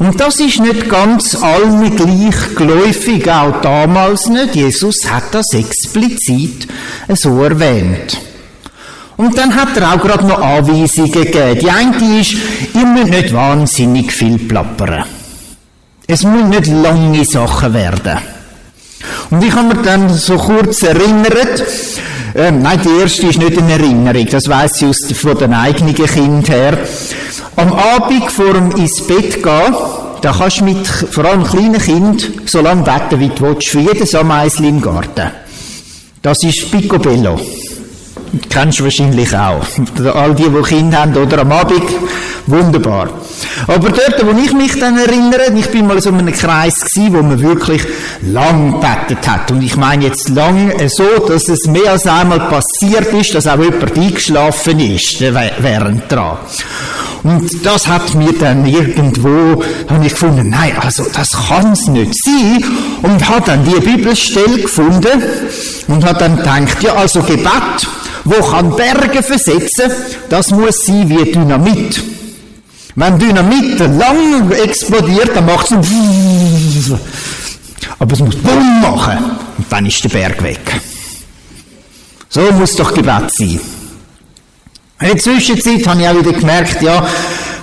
Und 0.00 0.18
das 0.18 0.40
ist 0.40 0.60
nicht 0.60 0.88
ganz 0.88 1.34
allen 1.34 1.94
gleich 1.94 2.54
geläufig, 2.56 3.30
auch 3.30 3.60
damals 3.60 4.28
nicht. 4.28 4.54
Jesus 4.54 4.96
hat 5.10 5.24
das 5.32 5.52
explizit 5.52 6.66
so 7.14 7.44
erwähnt. 7.44 8.18
Und 9.18 9.36
dann 9.36 9.54
hat 9.54 9.76
er 9.76 9.92
auch 9.92 10.00
gerade 10.00 10.26
noch 10.26 10.40
Anweisungen 10.40 11.12
gegeben. 11.12 11.58
Die 11.60 11.70
eine 11.70 12.18
ist, 12.18 12.34
ihr 12.74 12.86
müsst 12.86 13.10
nicht 13.10 13.34
wahnsinnig 13.34 14.10
viel 14.10 14.38
plappern. 14.38 15.04
Es 16.06 16.24
müssen 16.24 16.48
nicht 16.48 16.68
lange 16.68 17.22
Sachen 17.26 17.74
werden. 17.74 18.18
Und 19.28 19.44
ich 19.44 19.52
habe 19.52 19.74
mir 19.74 19.82
dann 19.82 20.08
so 20.08 20.38
kurz 20.38 20.82
erinnert, 20.82 21.62
ähm, 22.34 22.62
nein, 22.62 22.80
die 22.82 23.02
erste 23.02 23.26
ist 23.26 23.38
nicht 23.38 23.58
eine 23.58 23.72
Erinnerung, 23.72 24.26
das 24.30 24.48
weiß 24.48 24.80
ich 24.80 24.88
aus, 24.88 25.12
von 25.12 25.36
den 25.36 25.52
eigenen 25.52 25.94
Kind 25.94 26.48
her. 26.48 26.78
Am 27.56 27.72
Abend 27.72 28.30
vor 28.30 28.54
dem 28.54 28.70
ins 28.72 29.06
Bett 29.06 29.42
gehen, 29.42 29.74
da 30.22 30.32
kannst 30.32 30.60
du 30.60 30.64
mit 30.64 30.86
vor 30.86 31.24
allem 31.24 31.44
kleinen 31.44 31.80
Kind 31.80 32.30
so 32.46 32.60
lange 32.60 32.82
beten, 32.82 33.20
wie 33.20 33.28
du 33.28 33.40
willst, 33.42 33.68
für 33.68 33.80
jedes 33.80 34.14
Ameisel 34.14 34.66
im 34.66 34.80
Garten. 34.80 35.30
Das 36.22 36.42
ist 36.42 36.70
Picobello. 36.70 37.40
Kennst 38.48 38.78
du 38.78 38.84
wahrscheinlich 38.84 39.34
auch. 39.34 39.64
All 40.14 40.34
die, 40.34 40.48
die 40.48 40.62
Kinder 40.62 41.00
haben 41.00 41.16
oder 41.16 41.38
am 41.40 41.50
Abend, 41.50 41.82
wunderbar. 42.46 43.08
Aber 43.66 43.88
dort, 43.88 44.24
wo 44.24 44.38
ich 44.38 44.52
mich 44.52 44.78
dann 44.78 44.98
erinnere, 44.98 45.52
ich 45.56 45.68
bin 45.68 45.86
mal 45.86 46.00
so 46.00 46.10
in 46.10 46.18
einem 46.18 46.32
Kreis 46.32 46.80
gewesen, 46.80 47.14
wo 47.14 47.22
man 47.22 47.40
wirklich 47.40 47.82
lang 48.22 48.80
gebetet 48.80 49.26
hat. 49.26 49.50
Und 49.50 49.62
ich 49.62 49.76
meine 49.76 50.04
jetzt 50.04 50.28
lang 50.28 50.72
so, 50.88 51.26
dass 51.26 51.48
es 51.48 51.66
mehr 51.66 51.92
als 51.92 52.06
einmal 52.06 52.40
passiert 52.48 53.12
ist, 53.12 53.34
dass 53.34 53.46
auch 53.46 53.58
jemand 53.58 53.96
eingeschlafen 53.96 54.78
ist, 54.78 55.20
während 55.20 56.10
dran. 56.10 56.38
Und 57.22 57.66
das 57.66 57.86
hat 57.86 58.14
mir 58.14 58.32
dann 58.32 58.64
irgendwo, 58.64 59.62
habe 59.88 60.06
ich 60.06 60.12
gefunden, 60.12 60.48
nein, 60.48 60.72
also 60.80 61.04
das 61.12 61.32
kann 61.48 61.72
es 61.72 61.86
nicht 61.86 62.14
sein. 62.24 62.64
Und 63.02 63.28
habe 63.28 63.42
dann 63.44 63.64
die 63.64 63.80
Bibelstelle 63.80 64.62
gefunden 64.62 65.22
und 65.88 66.04
habe 66.04 66.18
dann 66.18 66.36
gedacht, 66.36 66.82
ja, 66.82 66.94
also 66.94 67.20
Gebet, 67.22 67.88
wo 68.24 68.42
kann 68.42 68.74
Berge 68.74 69.22
versetzen, 69.22 69.90
das 70.28 70.50
muss 70.50 70.86
sein 70.86 71.08
wie 71.08 71.30
Dynamit. 71.30 72.02
Wenn 72.94 73.18
Dynamit 73.18 73.78
lang 73.78 74.50
explodiert, 74.50 75.30
dann 75.34 75.46
macht 75.46 75.70
es 75.70 76.92
aber 77.98 78.14
es 78.14 78.20
muss 78.20 78.36
Bumm 78.36 78.80
machen 78.80 79.18
und 79.58 79.66
dann 79.70 79.84
ist 79.84 80.02
der 80.02 80.08
Berg 80.08 80.42
weg. 80.42 80.80
So 82.30 82.40
muss 82.52 82.74
doch 82.74 82.94
Gebet 82.94 83.30
sein. 83.32 83.60
In 85.00 85.08
der 85.08 85.16
Zwischenzeit 85.16 85.86
habe 85.86 86.02
ich 86.02 86.08
auch 86.08 86.18
wieder 86.18 86.32
gemerkt, 86.32 86.82
ja, 86.82 87.06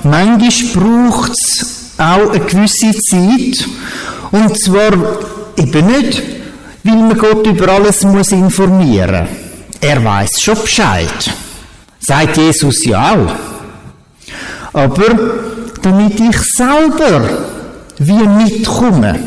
manchmal 0.03 1.09
braucht 1.09 1.31
es 1.31 1.91
auch 1.97 2.31
eine 2.31 2.39
gewisse 2.39 2.91
Zeit. 2.99 3.67
Und 4.31 4.57
zwar 4.59 4.93
eben 5.55 5.85
nicht, 5.85 6.21
weil 6.83 6.95
man 6.95 7.17
Gott 7.17 7.45
über 7.45 7.69
alles 7.69 8.03
muss 8.03 8.31
informieren 8.31 9.25
muss. 9.25 9.79
Er 9.81 10.03
weiß 10.03 10.41
schon 10.41 10.59
Bescheid. 10.61 11.31
Sagt 11.99 12.37
Jesus 12.37 12.83
ja 12.85 13.13
auch. 13.13 13.31
Aber 14.73 15.19
damit 15.81 16.19
ich 16.19 16.37
selber 16.55 17.21
wie 17.99 18.27
mitkomme 18.27 19.19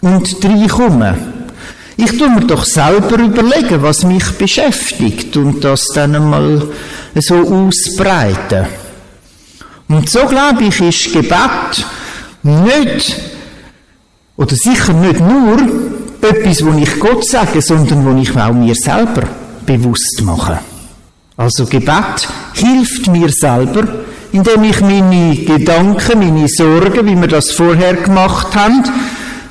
und 0.00 0.44
reinkomme, 0.44 1.29
ich 2.02 2.18
tue 2.18 2.30
mir 2.30 2.46
doch 2.46 2.64
selber 2.64 3.18
überlegen, 3.18 3.82
was 3.82 4.04
mich 4.04 4.24
beschäftigt 4.32 5.36
und 5.36 5.62
das 5.64 5.86
dann 5.94 6.14
einmal 6.14 6.62
so 7.14 7.36
ausbreiten. 7.36 8.66
Und 9.88 10.08
so 10.08 10.26
glaube 10.26 10.64
ich, 10.64 10.80
ist 10.80 11.12
Gebet 11.12 11.84
nicht, 12.42 13.16
oder 14.36 14.56
sicher 14.56 14.92
nicht 14.92 15.20
nur, 15.20 15.58
etwas, 16.22 16.64
wo 16.64 16.76
ich 16.78 16.98
Gott 17.00 17.26
sage, 17.26 17.60
sondern 17.60 18.04
wo 18.04 18.20
ich 18.20 18.36
auch 18.36 18.52
mir 18.52 18.74
selber 18.74 19.22
bewusst 19.66 20.22
mache. 20.22 20.58
Also 21.36 21.64
Gebet 21.66 22.28
hilft 22.54 23.08
mir 23.08 23.30
selber, 23.30 23.88
indem 24.32 24.64
ich 24.64 24.80
meine 24.80 25.36
Gedanken, 25.36 26.18
meine 26.18 26.48
Sorgen, 26.48 27.06
wie 27.06 27.20
wir 27.20 27.28
das 27.28 27.50
vorher 27.50 27.94
gemacht 27.94 28.54
haben, 28.54 28.84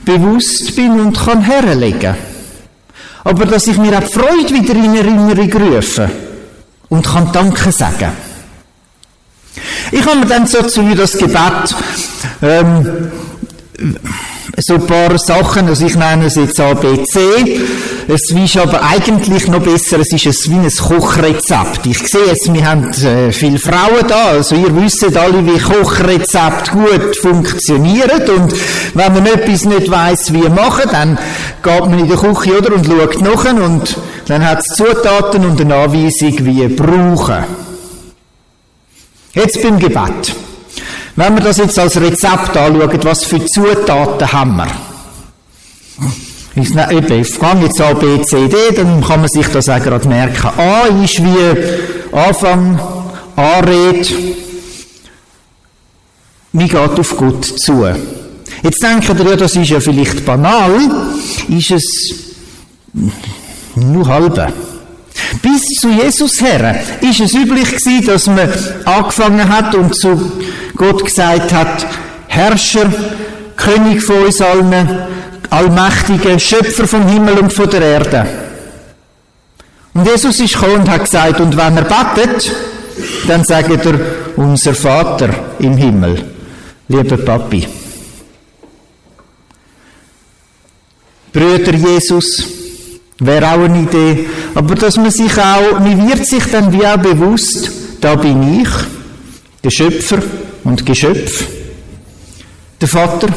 bewusst 0.06 0.75
bin 0.75 1.00
und 1.00 1.18
kann 1.18 1.41
herlegen. 1.41 2.28
Aber 3.23 3.45
dass 3.45 3.67
ich 3.67 3.77
mir 3.77 3.97
auch 3.97 4.03
die 4.03 4.13
Freude 4.13 4.53
wieder 4.53 4.75
in 4.75 4.95
Erinnerung 4.95 5.51
rufe 5.53 6.09
und 6.89 7.05
kann 7.05 7.31
Danke 7.31 7.71
sagen. 7.71 8.11
Ich 9.91 10.05
habe 10.05 10.19
mir 10.19 10.25
dann 10.25 10.47
so 10.47 10.61
zu 10.63 10.83
das 10.95 11.17
Gebet 11.17 11.75
ähm, 12.41 13.11
so 14.58 14.75
ein 14.75 14.86
paar 14.86 15.18
Sachen, 15.18 15.68
also 15.68 15.86
ich 15.86 15.96
nenne 15.96 16.25
es 16.25 16.36
jetzt 16.36 16.60
ABC. 16.60 17.20
Es 18.08 18.32
ist 18.32 18.58
aber 18.58 18.82
eigentlich 18.84 19.48
noch 19.48 19.62
besser, 19.62 20.00
es 20.00 20.12
ist 20.12 20.48
ein, 20.48 20.51
wie 20.51 20.65
ein 20.65 20.72
Kochrezept. 20.72 21.86
Ich 21.86 22.00
sehe 22.08 22.25
jetzt, 22.27 22.51
wir 22.51 22.65
haben 22.65 22.89
äh, 23.03 23.32
viele 23.32 23.60
Frauen 23.60 24.08
da, 24.08 24.29
also 24.29 24.56
ihr 24.56 24.75
wisst 24.75 25.15
alle, 25.15 25.46
wie 25.46 25.60
Kochrezept 25.60 26.72
gut 26.72 27.15
funktioniert 27.18 28.29
und 28.29 28.53
wenn 28.94 29.13
man 29.13 29.25
etwas 29.25 29.65
nicht 29.65 29.89
weiß, 29.89 30.34
wie 30.34 30.50
machen, 30.50 30.89
dann 30.91 31.18
geht 31.62 31.82
man 31.82 32.00
in 32.00 32.08
die 32.08 32.15
Küche 32.15 32.58
oder 32.58 32.74
und 32.74 32.86
schaut 32.86 33.22
nach 33.22 33.53
und 33.53 33.98
dann 34.27 34.46
hat 34.46 34.60
es 34.60 34.75
Zutaten 34.75 35.46
und 35.46 35.62
eine 35.62 35.75
Anweisung, 35.75 36.34
wie 36.46 36.68
brauchen. 36.68 37.46
Jetzt 39.34 39.62
beim 39.62 39.79
Gebet. 39.79 40.36
Wenn 41.19 41.35
wir 41.35 41.43
das 41.43 41.57
jetzt 41.57 41.77
als 41.77 41.99
Rezept 41.99 42.55
anschauen, 42.55 43.03
was 43.03 43.25
für 43.25 43.45
Zutaten 43.45 44.31
haben 44.31 44.55
wir? 44.55 44.67
Ich 46.55 46.69
fange 46.69 47.65
jetzt 47.65 47.81
A, 47.81 47.91
B, 47.91 48.21
C, 48.21 48.47
D, 48.47 48.55
dann 48.73 49.03
kann 49.03 49.19
man 49.19 49.27
sich 49.27 49.45
das 49.49 49.67
auch 49.67 49.83
gerade 49.83 50.07
merken. 50.07 50.47
A 50.57 50.85
ist 51.03 51.21
wie 51.21 52.15
Anfang, 52.15 52.79
Anrede, 53.35 54.07
wie 56.53 56.67
geht 56.69 56.75
auf 56.77 57.17
Gott 57.17 57.43
zu. 57.43 57.85
Jetzt 58.63 58.81
denken 58.81 59.17
ihr, 59.19 59.31
ja, 59.31 59.35
das 59.35 59.57
ist 59.57 59.71
ja 59.71 59.81
vielleicht 59.81 60.25
banal, 60.25 60.71
ist 61.49 61.71
es 61.71 62.15
nur 63.75 64.07
halbe. 64.07 64.53
Bis 65.41 65.63
zu 65.81 65.89
Jesus 65.89 66.41
her 66.41 66.81
ist 67.01 67.19
es 67.19 67.33
üblich 67.33 67.75
gewesen, 67.75 68.05
dass 68.05 68.27
man 68.27 68.49
angefangen 68.85 69.49
hat 69.49 69.75
und 69.75 69.93
zu 69.93 70.31
Gott 70.79 71.03
gesagt 71.03 71.51
hat, 71.51 71.86
Herrscher, 72.27 72.89
König 73.57 74.01
von 74.01 74.24
uns 74.24 74.39
allen, 74.39 74.88
Allmächtiger, 75.50 76.39
Schöpfer 76.39 76.88
vom 76.88 77.05
Himmel 77.05 77.38
und 77.38 77.51
von 77.51 77.69
der 77.69 77.81
Erde. 77.81 78.25
Und 79.93 80.07
Jesus 80.07 80.39
ist 80.39 80.53
gekommen 80.53 80.81
und 80.81 80.89
hat 80.89 81.03
gesagt, 81.03 81.41
und 81.41 81.57
wenn 81.57 81.75
er 81.75 81.83
betet, 81.83 82.50
dann 83.27 83.43
sagt 83.43 83.86
er, 83.86 84.00
unser 84.38 84.74
Vater 84.74 85.29
im 85.59 85.75
Himmel, 85.75 86.24
lieber 86.88 87.17
Papi. 87.17 87.67
Brüder 91.33 91.74
Jesus, 91.74 92.45
wäre 93.19 93.48
auch 93.48 93.65
eine 93.65 93.81
Idee, 93.81 94.29
aber 94.55 94.75
dass 94.75 94.95
man 94.95 95.12
sich 95.12 95.38
auch, 95.38 95.77
man 95.77 96.07
wird 96.07 96.25
sich 96.25 96.45
dann 96.45 96.71
wie 96.71 96.88
auch 96.88 96.95
bewusst, 96.95 97.69
da 98.00 98.15
bin 98.15 98.62
ich, 98.62 98.69
der 99.63 99.70
Schöpfer 99.70 100.20
und 100.63 100.86
Geschöpf, 100.86 101.46
der 102.80 102.88
Vater, 102.88 103.28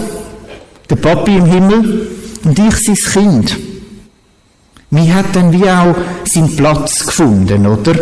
der 0.88 0.96
Papi 0.96 1.36
im 1.36 1.46
Himmel 1.46 2.08
und 2.44 2.58
ich 2.58 2.76
sein 2.76 3.12
Kind. 3.12 3.56
Mir 4.90 5.14
hat 5.14 5.34
dann 5.34 5.52
wie 5.52 5.68
auch 5.68 5.96
seinen 6.24 6.54
Platz 6.54 7.06
gefunden, 7.06 7.66
oder? 7.66 7.94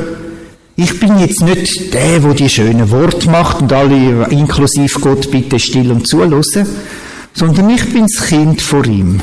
Ich 0.77 0.99
bin 0.99 1.19
jetzt 1.19 1.43
nicht 1.43 1.93
der, 1.95 2.23
wo 2.25 2.33
die 2.33 2.49
schönen 2.49 2.91
Worte 2.91 3.31
macht 3.31 3.61
und 3.63 3.73
alle, 3.73 4.27
inklusive 4.31 4.99
Gott, 4.99 5.31
bitte 5.31 5.59
still 5.59 5.93
und 5.93 6.09
zulassen, 6.09 6.67
sondern 7.35 7.71
ich 7.71 7.93
bin 7.93 8.07
das 8.07 8.27
Kind 8.27 8.61
vor 8.61 8.85
ihm. 8.87 9.21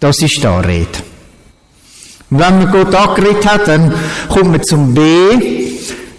Das 0.00 0.22
ist 0.22 0.42
da 0.42 0.60
Rede. 0.60 0.86
Und 2.30 2.38
wenn 2.38 2.58
man 2.58 2.72
Gott 2.72 2.94
angeredet 2.94 3.46
hat, 3.46 3.68
dann 3.68 3.92
kommt 4.28 4.50
man 4.50 4.62
zum 4.62 4.94
B, 4.94 5.00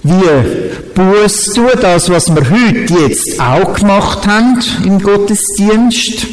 wie 0.04 0.67
Buß 0.98 1.54
tun, 1.54 1.70
das, 1.80 2.10
was 2.10 2.28
wir 2.34 2.50
heute 2.50 3.08
jetzt 3.08 3.40
auch 3.40 3.76
gemacht 3.76 4.26
haben 4.26 4.60
im 4.84 5.00
Gottesdienst. 5.00 6.26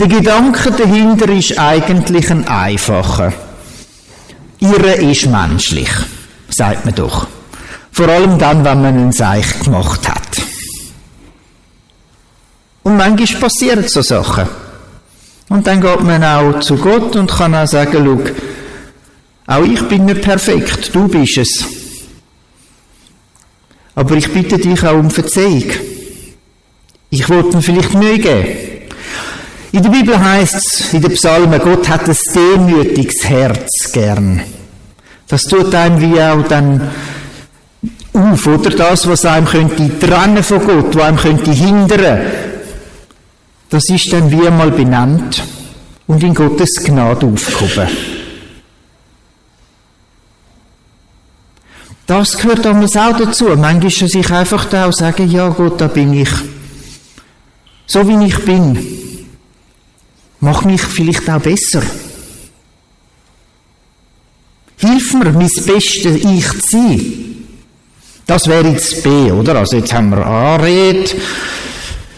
Der 0.00 0.08
Gedanke 0.08 0.72
dahinter 0.72 1.28
ist 1.28 1.56
eigentlich 1.56 2.28
ein 2.28 2.48
einfacher. 2.48 3.32
Ihre 4.58 4.94
ist 4.94 5.26
menschlich, 5.26 5.88
sagt 6.48 6.84
man 6.84 6.96
doch. 6.96 7.28
Vor 7.92 8.08
allem 8.08 8.36
dann, 8.36 8.64
wenn 8.64 8.82
man 8.82 8.94
einen 8.98 9.12
Seich 9.12 9.60
gemacht 9.60 10.08
hat. 10.08 10.42
Und 12.82 12.96
manchmal 12.96 13.42
passieren 13.42 13.86
so 13.86 14.02
Sachen. 14.02 14.48
Und 15.48 15.68
dann 15.68 15.80
geht 15.80 16.02
man 16.02 16.24
auch 16.24 16.58
zu 16.58 16.76
Gott 16.76 17.14
und 17.14 17.30
kann 17.30 17.54
auch 17.54 17.68
sagen, 17.68 17.92
schau, 19.46 19.54
auch 19.54 19.64
ich 19.64 19.82
bin 19.82 20.06
nicht 20.06 20.22
perfekt, 20.22 20.92
du 20.92 21.06
bist 21.06 21.38
es. 21.38 21.79
Aber 23.94 24.14
ich 24.16 24.32
bitte 24.32 24.58
dich 24.58 24.82
auch 24.84 24.98
um 24.98 25.10
Verzeihung. 25.10 25.70
Ich 27.10 27.28
wollte 27.28 27.56
mir 27.56 27.62
vielleicht 27.62 27.94
Mühe 27.94 28.18
geben. 28.18 28.46
In 29.72 29.82
der 29.82 29.90
Bibel 29.90 30.18
heißt 30.18 30.54
es, 30.54 30.92
in 30.92 31.02
den 31.02 31.12
Psalmen, 31.12 31.60
Gott 31.60 31.88
hat 31.88 32.08
ein 32.08 32.16
demütiges 32.34 33.24
Herz 33.24 33.92
gern. 33.92 34.40
Das 35.28 35.42
tut 35.42 35.74
einem 35.74 36.00
wie 36.00 36.20
auch 36.20 36.42
dann 36.48 36.90
auf, 38.12 38.46
oder 38.46 38.70
das, 38.70 39.06
was 39.08 39.24
einem 39.24 39.46
könnte 39.46 39.98
trennen 39.98 40.42
von 40.42 40.66
Gott, 40.66 40.96
was 40.96 41.04
einem 41.04 41.18
könnte 41.18 41.52
hindern. 41.52 42.20
Das 43.68 43.88
ist 43.88 44.12
dann 44.12 44.30
wie 44.32 44.46
einmal 44.46 44.72
benannt 44.72 45.44
und 46.08 46.22
in 46.24 46.34
Gottes 46.34 46.82
Gnade 46.82 47.26
aufgehoben. 47.26 47.88
Das 52.10 52.36
gehört 52.36 52.64
damals 52.64 52.96
auch 52.96 53.16
dazu. 53.16 53.44
Manchmal 53.56 54.08
sich 54.08 54.30
einfach 54.32 54.64
da 54.64 54.88
auch 54.88 54.92
sagen, 54.92 55.30
ja 55.30 55.48
Gott, 55.48 55.80
da 55.80 55.86
bin 55.86 56.12
ich. 56.12 56.28
So 57.86 58.08
wie 58.08 58.26
ich 58.26 58.36
bin. 58.44 59.28
Mach 60.40 60.64
mich 60.64 60.82
vielleicht 60.82 61.30
auch 61.30 61.40
besser. 61.40 61.82
Hilf 64.78 65.14
mir, 65.14 65.30
mein 65.30 65.48
bestes 65.64 66.16
Ich 66.16 66.50
zu 66.62 66.68
sein. 66.68 67.46
Das 68.26 68.48
wäre 68.48 68.70
jetzt 68.70 69.04
B, 69.04 69.30
oder? 69.30 69.54
Also 69.54 69.76
jetzt 69.76 69.92
haben 69.92 70.10
wir 70.10 70.26
Anrede, 70.26 71.12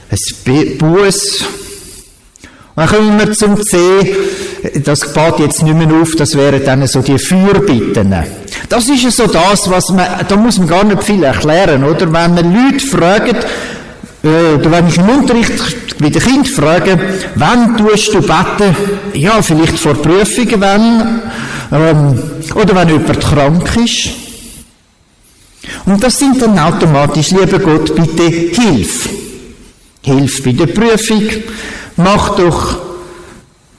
ein 0.08 0.78
Buß. 0.78 1.40
Und 1.42 2.48
dann 2.76 2.88
kommen 2.88 3.18
wir 3.18 3.32
zum 3.34 3.62
C. 3.62 4.16
Das 4.84 5.12
geht 5.12 5.38
jetzt 5.38 5.62
nicht 5.62 5.76
mehr 5.76 5.92
auf, 6.00 6.14
das 6.16 6.34
wären 6.34 6.64
dann 6.64 6.86
so 6.86 7.02
die 7.02 7.18
Fürbitten. 7.18 8.41
Das 8.72 8.88
ist 8.88 9.02
ja 9.02 9.10
so 9.10 9.26
das, 9.26 9.68
was 9.68 9.90
man, 9.90 10.06
da 10.26 10.34
muss 10.34 10.56
man 10.56 10.66
gar 10.66 10.82
nicht 10.82 11.02
viel 11.02 11.22
erklären, 11.22 11.84
oder? 11.84 12.10
Wenn 12.10 12.32
man 12.32 12.54
Leute 12.54 12.86
fragt, 12.86 13.46
äh, 14.24 14.54
oder 14.54 14.70
wenn 14.70 14.88
ich 14.88 14.96
im 14.96 15.10
Unterricht 15.10 16.00
mit 16.00 16.14
den 16.14 16.22
Kind 16.22 16.48
frage, 16.48 16.98
wann 17.34 17.76
tust 17.76 18.14
du 18.14 18.22
beten? 18.22 18.74
Ja, 19.12 19.42
vielleicht 19.42 19.78
vor 19.78 19.92
Prüfungen, 19.92 20.58
wenn, 20.58 21.20
ähm, 21.70 22.22
oder 22.54 22.74
wenn 22.74 22.88
jemand 22.88 23.20
krank 23.20 23.76
ist. 23.76 24.08
Und 25.84 26.02
das 26.02 26.18
sind 26.18 26.40
dann 26.40 26.58
automatisch, 26.58 27.30
lieber 27.32 27.58
Gott, 27.58 27.94
bitte 27.94 28.22
hilf. 28.22 29.06
Hilf 30.00 30.42
bei 30.42 30.52
der 30.52 30.68
Prüfung, 30.68 31.28
mach 31.98 32.36
doch, 32.36 32.78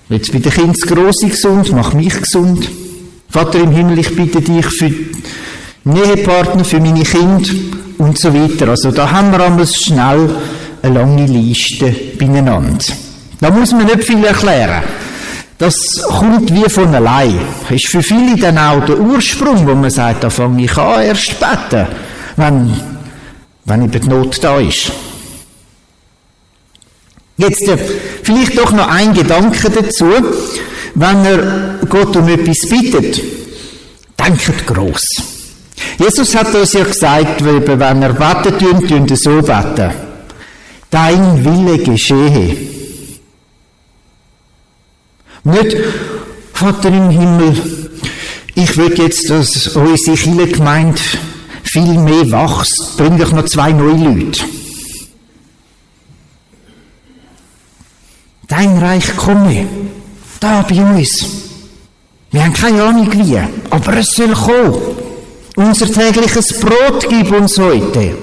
jetzt 0.09 0.31
bei 0.31 0.37
den 0.37 0.51
Kindern 0.51 0.75
das 0.79 0.87
Grosse 0.87 1.29
gesund, 1.29 1.71
mach 1.71 1.95
mich 1.95 2.21
gesund. 2.21 2.69
Vater 3.33 3.61
im 3.61 3.71
Himmel, 3.71 3.97
ich 3.97 4.15
bitte 4.15 4.41
dich 4.41 4.67
für 4.67 4.91
Nähepartner, 5.85 6.63
für 6.63 6.79
meine 6.79 7.01
Kinder 7.01 7.49
und 7.97 8.19
so 8.19 8.31
weiter. 8.31 8.69
Also 8.69 8.91
da 8.91 9.09
haben 9.09 9.31
wir 9.31 9.43
einmal 9.43 9.65
schnell 9.65 10.29
eine 10.83 10.99
lange 10.99 11.25
Liste 11.25 11.95
beieinander. 12.19 12.85
Da 13.41 13.49
muss 13.49 13.71
man 13.71 13.87
nicht 13.87 14.03
viel 14.03 14.23
erklären. 14.23 14.83
Das 15.57 15.75
kommt 16.09 16.53
wie 16.53 16.69
von 16.69 16.93
allein. 16.93 17.39
Ist 17.71 17.87
für 17.87 18.03
viele 18.03 18.37
dann 18.37 18.59
auch 18.59 18.85
der 18.85 18.99
Ursprung, 18.99 19.65
wo 19.65 19.73
man 19.73 19.89
sagt, 19.89 20.23
da 20.23 20.29
fange 20.29 20.65
ich 20.65 20.77
an, 20.77 21.01
erst 21.01 21.39
beten, 21.39 21.87
wenn, 22.35 22.71
wenn 23.65 23.81
eben 23.85 23.99
die 23.99 24.09
Not 24.09 24.43
da 24.43 24.59
ist. 24.59 24.91
Jetzt 27.37 27.67
äh, 27.67 27.79
vielleicht 28.21 28.59
doch 28.59 28.71
noch 28.73 28.89
ein 28.89 29.11
Gedanke 29.15 29.71
dazu 29.71 30.05
wenn 30.95 31.25
er 31.25 31.79
Gott 31.89 32.15
um 32.15 32.27
etwas 32.27 32.59
bittet, 32.69 33.21
denkt 34.19 34.67
groß. 34.67 35.05
Jesus 35.97 36.35
hat 36.35 36.53
uns 36.53 36.73
ja 36.73 36.83
gesagt, 36.83 37.43
wenn 37.43 38.01
er 38.01 38.13
beten 38.13 38.59
tun, 38.59 38.87
tun 38.87 39.15
so 39.15 39.41
beten. 39.41 39.91
Dein 40.89 41.43
Wille 41.43 41.77
geschehe. 41.79 42.57
Nicht, 45.43 45.77
Vater 46.53 46.89
im 46.89 47.09
Himmel, 47.09 47.55
ich 48.55 48.77
will 48.77 48.93
jetzt, 48.97 49.29
dass 49.29 49.67
unsere 49.69 50.15
Kirchengemeinde 50.15 51.01
viel 51.63 51.97
mehr 51.99 52.31
wächst, 52.31 52.95
bring 52.97 53.17
doch 53.17 53.31
noch 53.31 53.45
zwei 53.45 53.71
neue 53.71 54.09
Leute. 54.09 54.43
Dein 58.47 58.77
Reich 58.77 59.17
komme, 59.17 59.67
da 60.43 60.61
bei 60.61 60.83
uns. 60.83 61.25
Wir 62.31 62.43
haben 62.43 62.53
keine 62.53 62.83
Ahnung 62.83 63.09
wie, 63.13 63.39
aber 63.69 63.97
es 63.97 64.11
soll 64.11 64.33
kommen. 64.33 64.75
Unser 65.55 65.89
tägliches 65.91 66.59
Brot 66.59 67.07
gib 67.07 67.31
uns 67.31 67.57
heute. 67.57 68.15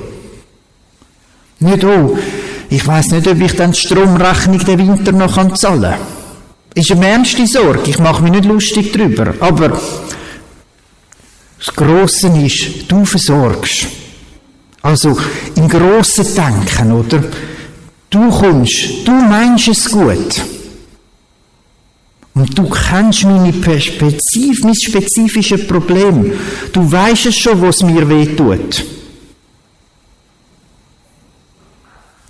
Nicht, 1.60 1.84
oh, 1.84 2.18
ich 2.68 2.86
weiß 2.86 3.12
nicht, 3.12 3.26
ob 3.26 3.40
ich 3.40 3.54
dann 3.56 3.72
die 3.72 3.78
Stromrechnung 3.78 4.58
den 4.58 4.78
Winter 4.78 5.12
noch 5.12 5.54
zahlen 5.54 5.82
kann. 5.82 6.00
Ist 6.74 6.92
eine 6.92 7.08
ernste 7.08 7.46
Sorge, 7.46 7.90
ich 7.90 7.98
mache 7.98 8.22
mich 8.22 8.32
nicht 8.32 8.44
lustig 8.44 8.92
drüber. 8.92 9.34
Aber 9.40 9.80
das 11.58 11.74
Grosse 11.74 12.28
ist, 12.28 12.90
du 12.90 13.04
versorgst. 13.04 13.86
Also 14.82 15.16
im 15.56 15.68
grossen 15.68 16.26
Denken, 16.34 16.92
oder? 16.92 17.22
Du 18.08 18.28
kommst, 18.30 19.06
du 19.06 19.12
meinst 19.12 19.68
es 19.68 19.90
gut. 19.90 20.59
Und 22.40 22.58
du 22.58 22.70
kennst 22.70 23.24
meine 23.24 23.52
spezif 23.52 24.62
mein 24.62 24.74
spezifisches 24.74 25.66
Problem. 25.66 26.32
Du 26.72 26.90
weißt 26.90 27.26
es 27.26 27.36
schon, 27.36 27.60
was 27.60 27.82
mir 27.82 28.08
weh 28.08 28.34
tut. 28.34 28.82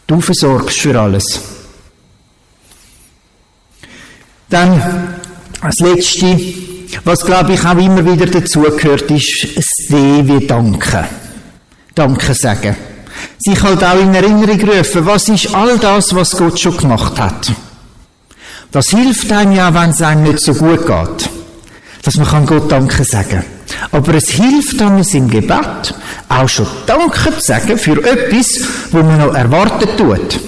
Du 0.08 0.20
versorgst 0.20 0.78
für 0.78 1.00
alles. 1.00 1.40
Dann 4.48 5.14
als 5.60 5.78
Letzte, 5.78 6.40
was 7.04 7.24
glaube 7.24 7.52
ich 7.52 7.64
auch 7.64 7.78
immer 7.78 8.04
wieder 8.04 8.26
dazugehört, 8.26 9.08
ist 9.12 9.46
das 9.54 9.66
D 9.88 10.26
wie 10.26 10.44
Danke. 10.44 11.06
Danke 11.94 12.34
sagen. 12.34 12.74
Sich 13.38 13.62
halt 13.62 13.84
auch 13.84 14.00
in 14.00 14.12
Erinnerung 14.12 14.60
rufen, 14.60 15.06
was 15.06 15.28
ist 15.28 15.54
all 15.54 15.78
das, 15.78 16.12
was 16.16 16.36
Gott 16.36 16.58
schon 16.58 16.76
gemacht 16.76 17.16
hat. 17.20 17.52
Das 18.72 18.90
hilft 18.90 19.30
einem 19.32 19.52
ja, 19.52 19.74
wenn 19.74 19.90
es 19.90 20.00
einem 20.00 20.22
nicht 20.22 20.40
so 20.40 20.54
gut 20.54 20.86
geht. 20.86 21.30
Dass 22.02 22.16
man 22.16 22.26
kann 22.26 22.46
Gott 22.46 22.70
Danke 22.70 23.04
sagen. 23.04 23.44
Aber 23.92 24.14
es 24.14 24.30
hilft 24.30 24.80
einem 24.80 25.02
im 25.12 25.28
Gebet 25.28 25.94
auch 26.28 26.48
schon 26.48 26.66
Danke 26.86 27.32
zu 27.36 27.40
sagen 27.40 27.76
für 27.76 28.02
etwas, 28.04 28.60
wo 28.92 29.02
man 29.02 29.18
noch 29.18 29.34
erwartet 29.34 29.96
tut. 29.98 30.40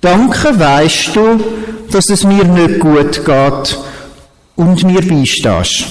Danke 0.00 0.58
weißt 0.58 1.14
du, 1.14 1.40
dass 1.90 2.08
es 2.10 2.24
mir 2.24 2.44
nicht 2.44 2.80
gut 2.80 3.24
geht 3.24 3.78
und 4.56 4.82
mir 4.84 5.06
beistehst, 5.06 5.84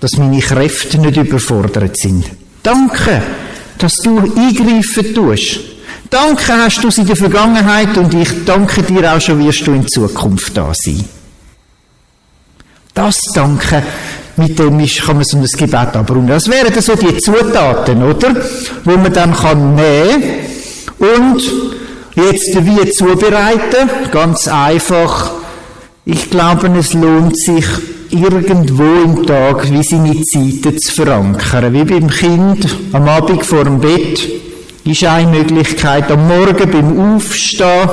dass 0.00 0.18
meine 0.18 0.40
Kräfte 0.40 0.98
nicht 0.98 1.16
überfordert 1.16 1.96
sind. 1.96 2.24
Danke, 2.62 3.22
dass 3.78 3.94
du 3.96 4.18
eingreifen 4.18 5.14
tust. 5.14 5.73
Danke 6.14 6.52
hast 6.52 6.80
du 6.80 6.86
es 6.86 6.98
in 6.98 7.08
der 7.08 7.16
Vergangenheit 7.16 7.98
und 7.98 8.14
ich 8.14 8.44
danke 8.44 8.84
dir 8.84 9.12
auch 9.12 9.20
schon, 9.20 9.44
wirst 9.44 9.66
du 9.66 9.72
in 9.72 9.88
Zukunft 9.88 10.56
da 10.56 10.70
sein. 10.72 11.04
Das 12.94 13.20
Danke, 13.34 13.82
mit 14.36 14.56
dem 14.56 14.78
ist, 14.78 15.02
kann 15.02 15.16
man 15.16 15.24
so 15.24 15.38
ein 15.38 15.44
Gebet 15.44 15.74
abrunden. 15.74 16.28
Das 16.28 16.48
wären 16.48 16.72
dann 16.72 16.82
so 16.84 16.94
die 16.94 17.18
Zutaten, 17.18 18.00
oder? 18.00 18.32
Wo 18.84 18.96
man 18.96 19.12
dann 19.12 19.34
kann 19.34 19.74
nehmen 19.74 20.22
und 21.00 21.42
jetzt 22.14 22.64
wie 22.64 22.90
zubereiten. 22.90 23.90
Ganz 24.12 24.46
einfach. 24.46 25.32
Ich 26.04 26.30
glaube, 26.30 26.68
es 26.78 26.94
lohnt 26.94 27.36
sich, 27.36 27.66
irgendwo 28.10 29.02
im 29.02 29.26
Tag 29.26 29.68
wie 29.68 29.82
seine 29.82 30.22
Zeiten 30.22 30.78
zu 30.78 30.92
verankern. 30.92 31.72
Wie 31.72 31.82
beim 31.82 32.08
Kind 32.08 32.68
am 32.92 33.08
Abend 33.08 33.44
vor 33.44 33.64
dem 33.64 33.80
Bett 33.80 34.43
ist 34.84 35.04
eine 35.04 35.30
Möglichkeit, 35.30 36.10
am 36.10 36.28
Morgen 36.28 36.70
beim 36.70 37.16
Aufstehen, 37.16 37.88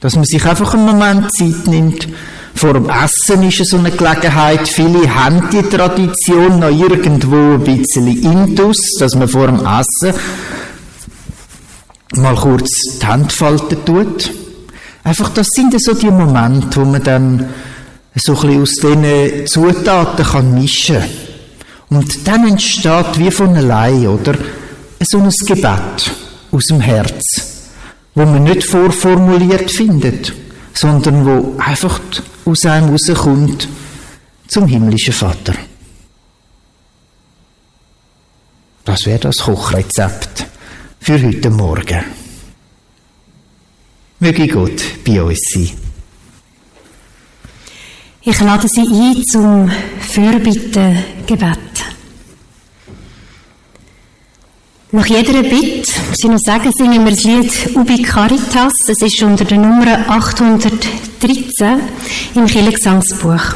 dass 0.00 0.14
man 0.14 0.24
sich 0.24 0.44
einfach 0.44 0.74
einen 0.74 0.86
Moment 0.86 1.32
Zeit 1.34 1.66
nimmt. 1.66 2.08
Vor 2.54 2.74
dem 2.74 2.90
Essen 2.90 3.42
ist 3.44 3.60
es 3.60 3.68
so 3.68 3.78
eine 3.78 3.90
Gelegenheit. 3.90 4.68
Viele 4.68 5.14
haben 5.14 5.48
die 5.50 5.62
Tradition 5.62 6.58
noch 6.58 6.68
irgendwo 6.68 7.54
ein 7.54 7.64
bisschen 7.64 8.06
intus, 8.06 8.96
dass 8.98 9.14
man 9.14 9.28
vor 9.28 9.46
dem 9.46 9.64
Essen 9.64 10.14
mal 12.16 12.34
kurz 12.34 12.70
die 13.00 13.06
Hand 13.06 13.32
falten 13.32 13.84
tut. 13.84 14.30
Einfach, 15.04 15.30
das 15.30 15.46
sind 15.54 15.80
so 15.80 15.94
die 15.94 16.10
Momente, 16.10 16.80
wo 16.80 16.84
man 16.84 17.02
dann 17.02 17.48
so 18.14 18.34
ein 18.34 18.40
bisschen 18.40 18.62
aus 18.62 18.74
diesen 18.74 19.46
Zutaten 19.46 20.24
kann 20.24 20.54
mischen 20.54 20.96
kann. 20.96 21.98
Und 21.98 22.26
dann 22.28 22.46
entsteht 22.46 23.18
wie 23.18 23.30
von 23.30 23.56
allein, 23.56 24.06
oder? 24.06 24.34
So 25.02 25.18
ein 25.18 25.30
Gebet 25.46 26.12
aus 26.52 26.66
dem 26.66 26.80
Herz, 26.80 27.24
wo 28.14 28.24
man 28.26 28.44
nicht 28.44 28.64
vorformuliert 28.64 29.70
findet, 29.70 30.34
sondern 30.74 31.24
wo 31.24 31.58
einfach 31.58 32.00
aus 32.44 32.66
einem 32.66 32.90
rauskommt 32.90 33.66
zum 34.46 34.66
himmlischen 34.66 35.14
Vater. 35.14 35.54
Das 38.84 39.06
wäre 39.06 39.20
das 39.20 39.38
Kochrezept 39.38 40.46
für 41.00 41.22
heute 41.22 41.48
Morgen. 41.48 42.04
Möge 44.18 44.48
Gott 44.48 44.82
bei 45.04 45.22
uns 45.22 45.40
sein. 45.54 45.70
Ich 48.22 48.40
lade 48.40 48.68
Sie 48.68 48.82
ein 48.82 49.24
zum 49.24 49.70
Fürbittengebet. 50.00 51.79
Nach 54.92 55.06
jeder 55.06 55.44
Bitte, 55.44 55.88
Sie 56.14 56.28
noch 56.28 56.40
sagen, 56.40 56.72
singen 56.76 57.04
wir 57.04 57.12
das 57.12 57.22
Lied 57.22 57.76
Ubi 57.76 58.02
Caritas. 58.02 58.72
Es 58.88 59.00
ist 59.00 59.22
unter 59.22 59.44
der 59.44 59.58
Nummer 59.58 59.86
813 60.08 61.80
im 62.34 62.46
Kirchengesangsbuch. 62.46 63.54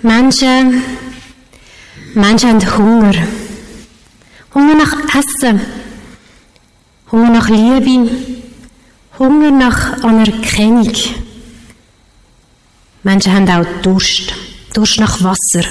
Menschen, 0.00 0.82
Menschen 2.14 2.48
haben 2.48 2.78
Hunger. 2.78 3.14
Hunger 4.54 4.74
nach 4.76 4.96
Essen. 5.14 5.60
Hunger 7.12 7.30
nach 7.30 7.50
Liebe. 7.50 8.10
Hunger 9.18 9.50
nach 9.50 10.02
Anerkennung. 10.02 10.90
Menschen 13.02 13.34
haben 13.34 13.50
auch 13.50 13.82
Durst. 13.82 14.49
Durst 14.72 15.00
nach 15.00 15.22
Wasser. 15.22 15.68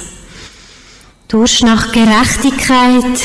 Durst 1.28 1.64
nach 1.64 1.92
Gerechtigkeit. 1.92 3.20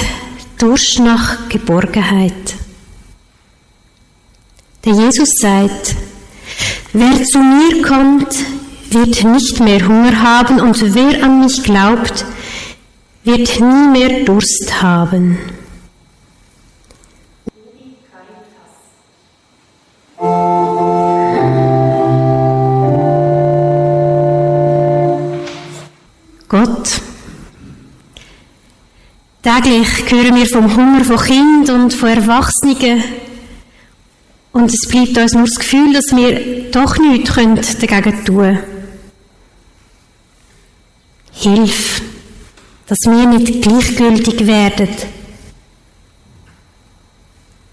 Durst 0.58 1.00
nach 1.00 1.48
Geborgenheit. 1.48 2.54
Der 4.84 4.92
Jesus 4.92 5.38
sagt, 5.38 5.96
wer 6.92 7.24
zu 7.24 7.38
mir 7.38 7.82
kommt, 7.82 8.34
wird 8.90 9.24
nicht 9.24 9.58
mehr 9.60 9.86
Hunger 9.88 10.22
haben 10.22 10.60
und 10.60 10.94
wer 10.94 11.24
an 11.24 11.40
mich 11.40 11.62
glaubt, 11.62 12.24
wird 13.24 13.60
nie 13.60 13.88
mehr 13.88 14.24
Durst 14.24 14.80
haben. 14.80 15.38
Täglich 29.64 30.10
hören 30.10 30.34
wir 30.34 30.46
vom 30.46 30.76
Hunger 30.76 31.02
von 31.06 31.16
Kindern 31.16 31.84
und 31.84 31.94
von 31.94 32.10
Erwachsenen. 32.10 33.02
Und 34.52 34.70
es 34.70 34.86
bleibt 34.86 35.16
uns 35.16 35.32
nur 35.32 35.46
das 35.46 35.58
Gefühl, 35.58 35.94
dass 35.94 36.14
wir 36.14 36.70
doch 36.70 36.98
nichts 36.98 37.78
dagegen 37.78 38.24
tun 38.26 38.36
können. 38.36 38.58
Hilf, 41.32 42.02
dass 42.86 42.98
wir 43.06 43.26
nicht 43.26 43.62
gleichgültig 43.62 44.46
werden, 44.46 44.88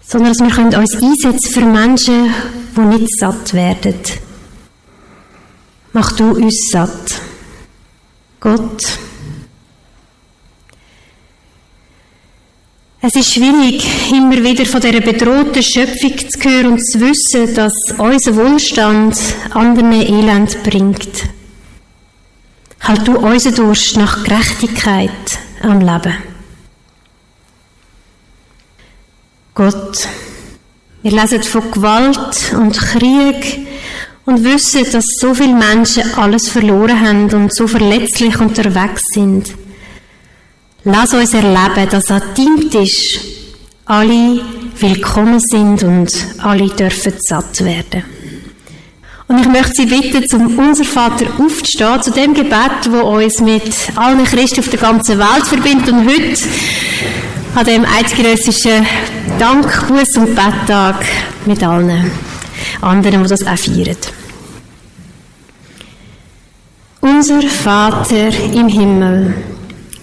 sondern 0.01 0.32
dass 0.32 0.39
wir 0.39 0.80
uns 0.80 0.95
einsetzen 0.95 1.51
für 1.51 1.65
Menschen, 1.65 2.34
die 2.73 2.80
nicht 2.80 3.19
satt 3.19 3.54
werden. 3.54 3.99
Mach 5.91 6.13
du 6.13 6.32
uns 6.32 6.69
satt. 6.71 7.21
Gott. 8.39 8.82
Es 13.04 13.16
ist 13.16 13.34
schwierig, 13.34 13.84
immer 14.12 14.44
wieder 14.44 14.64
von 14.64 14.80
dieser 14.80 15.02
bedrohten 15.02 15.64
Schöpfung 15.64 16.18
zu 16.20 16.40
hören 16.44 16.74
und 16.74 16.86
zu 16.86 17.00
wissen, 17.00 17.56
dass 17.56 17.74
unser 17.98 18.36
Wohlstand 18.36 19.18
anderen 19.50 19.92
Elend 19.94 20.62
bringt. 20.62 21.10
Halt 22.82 23.08
du 23.08 23.18
unseren 23.18 23.56
Durst 23.56 23.98
nach 23.98 24.24
Gerechtigkeit 24.24 25.10
am 25.64 25.80
Leben. 25.80 26.14
Gott, 29.56 30.08
Wir 31.02 31.12
lesen 31.12 31.42
von 31.42 31.72
Gewalt 31.72 32.54
und 32.54 32.78
Krieg 32.78 33.68
und 34.26 34.44
wissen, 34.44 34.86
dass 34.92 35.06
so 35.20 35.34
viele 35.34 35.56
Menschen 35.56 36.04
alles 36.16 36.50
verloren 36.50 37.00
haben 37.02 37.34
und 37.34 37.56
so 37.56 37.66
verletzlich 37.66 38.40
unterwegs 38.40 39.02
sind. 39.12 39.56
Lass 40.84 41.13
uns 41.13 41.36
erleben, 41.36 41.88
dass 41.91 42.10
an 42.10 42.24
deinem 42.36 42.72
Tisch 42.72 43.20
alle 43.86 44.41
willkommen 44.80 45.39
sind 45.39 45.84
und 45.84 46.12
alle 46.39 46.70
dürfen 46.70 47.13
satt 47.20 47.63
werden. 47.63 48.04
Und 49.28 49.41
ich 49.41 49.48
möchte 49.48 49.74
Sie 49.76 49.86
bitten, 49.86 50.28
zum 50.28 50.58
Unser 50.58 50.84
Vater 50.84 51.28
aufzustehen, 51.38 52.02
zu 52.02 52.12
dem 52.12 52.34
Gebet, 52.34 52.89
wo 52.89 53.15
uns 53.15 53.39
mit 53.41 53.72
allen 53.96 54.24
Christen 54.24 54.62
auf 54.62 54.70
der 54.70 54.80
ganzen 54.80 55.20
Welt 55.20 55.46
verbindet 55.46 55.89
und 55.89 56.10
heute 56.10 56.41
an 57.54 57.65
dem 57.65 57.86
eidgenössischen 57.86 58.84
Dank, 59.38 59.88
Buß 59.88 60.17
und 60.17 60.36
Betttag 60.36 61.06
mit 61.46 61.62
allen 61.63 62.10
anderen, 62.82 63.22
die 63.24 63.30
das 63.30 63.46
auch 63.46 63.56
feiern. 63.56 63.98
Unser 67.02 67.41
Vater 67.44 68.30
im 68.52 68.67
Himmel, 68.67 69.34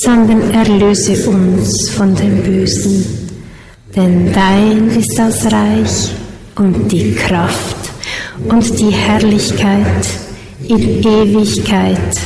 sondern 0.00 0.50
erlöse 0.52 1.28
uns 1.28 1.90
von 1.90 2.14
dem 2.14 2.42
Bösen. 2.42 3.04
Denn 3.94 4.32
dein 4.32 4.88
ist 4.88 5.18
das 5.18 5.44
Reich 5.52 6.10
und 6.56 6.90
die 6.90 7.14
Kraft 7.14 7.76
und 8.48 8.78
die 8.78 8.90
Herrlichkeit 8.90 10.06
in 10.66 11.02
Ewigkeit. 11.02 12.20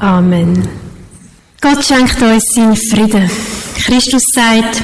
Amen. 0.00 0.66
Gott 1.60 1.84
schenkt 1.84 2.20
uns 2.22 2.54
seinen 2.54 2.74
Frieden. 2.74 3.30
Christus 3.76 4.24
sagt, 4.32 4.82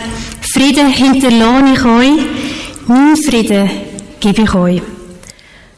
Frieden 0.53 0.89
hinterlohne 0.89 1.75
ich 1.75 1.85
euch, 1.85 2.27
mein 2.87 3.17
Frieden 3.17 3.69
gebe 4.21 4.43
ich 4.43 4.55
euch. 4.55 4.83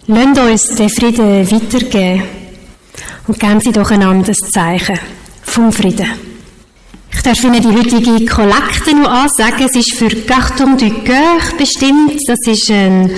Lasst 0.06 0.38
uns 0.38 0.76
den 0.76 0.90
Frieden 0.90 1.50
weitergeben 1.50 2.22
und 3.26 3.38
geben 3.38 3.60
Sie 3.60 3.72
doch 3.72 3.90
einander 3.90 4.26
das 4.26 4.50
Zeichen 4.50 4.98
vom 5.48 5.72
Frieden. 5.72 6.06
Ich 7.12 7.22
darf 7.22 7.42
Ihnen 7.42 7.60
die 7.60 7.68
heutige 7.68 8.26
Kollekte 8.26 8.94
noch 8.94 9.10
ansagen. 9.10 9.66
Es 9.66 9.74
ist 9.74 9.94
für 9.94 10.08
Carton 10.08 10.76
du 10.76 10.88
Coeur 10.88 11.40
bestimmt. 11.56 12.20
Das 12.26 12.38
ist 12.46 12.70
ein, 12.70 13.10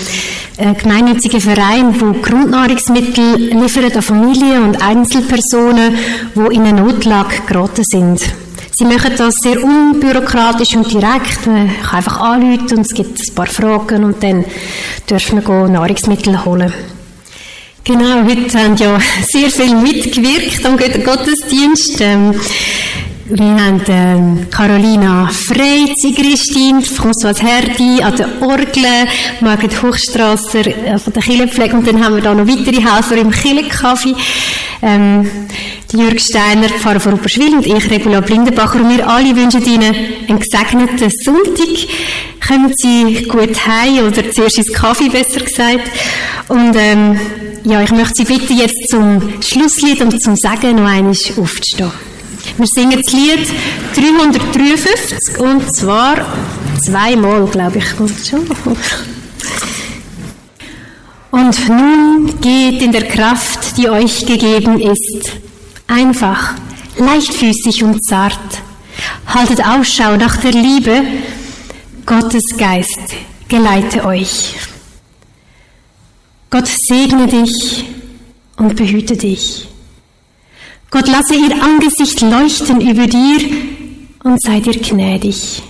ein 0.58 0.76
gemeinnütziger 0.76 1.40
Verein, 1.40 1.92
der 1.98 2.22
Grundnahrungsmittel 2.22 3.36
liefert 3.36 3.96
an 3.96 4.02
Familien 4.02 4.62
und 4.62 4.82
Einzelpersonen, 4.82 5.96
die 6.34 6.54
in 6.54 6.62
eine 6.62 6.80
Notlage 6.82 7.42
geraten 7.46 7.84
sind. 7.84 8.22
Sie 8.72 8.84
machen 8.84 9.12
das 9.18 9.34
sehr 9.42 9.62
unbürokratisch 9.62 10.74
und 10.74 10.90
direkt. 10.90 11.46
Man 11.46 11.68
kann 11.82 11.98
einfach 11.98 12.20
anrufen 12.20 12.78
und 12.78 12.86
es 12.86 12.94
gibt 12.94 13.20
ein 13.20 13.34
paar 13.34 13.46
Fragen 13.46 14.04
und 14.04 14.22
dann 14.22 14.44
dürfen 15.08 15.46
wir 15.46 15.68
Nahrungsmittel 15.68 16.44
holen. 16.44 16.72
Genau, 17.82 18.24
heute 18.24 18.58
haben 18.58 18.76
ja 18.76 19.00
sehr 19.32 19.50
viel 19.50 19.74
mitgewirkt 19.74 20.64
am 20.66 20.76
Gottesdienst. 20.76 22.00
Ähm, 22.00 22.34
wir 23.24 23.44
haben 23.46 23.80
ähm, 23.88 24.46
Carolina 24.50 25.30
Frey, 25.32 25.94
Christine, 26.14 26.82
François 26.82 27.40
Herdi 27.40 28.02
an 28.02 28.16
der 28.16 28.28
Orgel, 28.42 28.84
Margret 29.40 29.82
Hochstrasser 29.82 30.66
äh, 30.66 30.98
von 30.98 31.12
der 31.12 31.22
Killepflege 31.22 31.74
und 31.74 31.86
dann 31.86 32.04
haben 32.04 32.16
wir 32.16 32.22
da 32.22 32.34
noch 32.34 32.46
weitere 32.46 32.82
Helfer 32.82 33.16
im 33.16 33.30
Killekaffee. 33.30 34.14
Ähm, 34.82 35.30
Jürg 35.92 36.20
Steiner, 36.20 36.68
Pfarrer 36.68 37.00
von 37.00 37.12
Rupperschwil 37.12 37.54
und 37.54 37.66
ich, 37.66 37.90
Regula 37.90 38.20
Blindenbacher. 38.20 38.80
Und 38.80 38.96
wir 38.96 39.08
alle 39.08 39.34
wünschen 39.34 39.64
Ihnen 39.64 39.94
einen 40.28 40.38
gesegneten 40.38 41.10
Sonntag. 41.10 41.88
Kommen 42.46 42.72
Sie 42.76 43.22
gut 43.24 43.66
heim 43.66 44.06
oder 44.06 44.30
zuerst 44.30 44.58
ins 44.58 44.72
Kaffee, 44.72 45.08
besser 45.08 45.40
gesagt. 45.40 45.90
Und 46.48 46.74
ähm, 46.76 47.18
ja, 47.64 47.82
ich 47.82 47.90
möchte 47.90 48.14
Sie 48.16 48.24
bitten, 48.24 48.56
jetzt 48.56 48.88
zum 48.90 49.42
Schlusslied 49.42 50.00
und 50.00 50.20
zum 50.22 50.36
Sagen 50.36 50.76
noch 50.76 50.88
einmal 50.88 51.12
aufzustehen. 51.12 51.90
Wir 52.56 52.66
singen 52.66 53.00
das 53.02 53.12
Lied 53.12 53.46
353 53.94 55.38
und 55.38 55.74
zwar 55.74 56.16
zweimal, 56.82 57.46
glaube 57.46 57.78
ich. 57.78 57.86
Und 61.30 61.68
nun 61.68 62.40
geht 62.40 62.82
in 62.82 62.92
der 62.92 63.06
Kraft, 63.06 63.76
die 63.76 63.88
euch 63.88 64.26
gegeben 64.26 64.80
ist, 64.80 65.32
einfach, 65.86 66.54
leichtfüßig 66.98 67.84
und 67.84 68.04
zart. 68.04 68.38
Haltet 69.26 69.64
Ausschau 69.64 70.16
nach 70.16 70.36
der 70.38 70.52
Liebe. 70.52 71.02
Gottes 72.04 72.56
Geist 72.56 73.14
geleite 73.48 74.04
euch. 74.04 74.54
Gott 76.50 76.66
segne 76.66 77.28
dich 77.28 77.84
und 78.56 78.74
behüte 78.74 79.16
dich. 79.16 79.68
Gott 80.90 81.06
lasse 81.06 81.34
ihr 81.34 81.62
Angesicht 81.62 82.20
leuchten 82.20 82.80
über 82.80 83.06
dir 83.06 83.38
und 84.24 84.42
sei 84.42 84.58
dir 84.58 84.78
gnädig. 84.78 85.62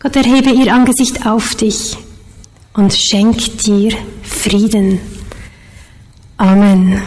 Gott 0.00 0.16
erhebe 0.16 0.50
ihr 0.50 0.72
Angesicht 0.72 1.26
auf 1.26 1.54
dich 1.54 1.96
und 2.72 2.94
schenkt 2.94 3.66
dir 3.66 3.92
Frieden. 4.22 5.00
Amen. 6.38 7.02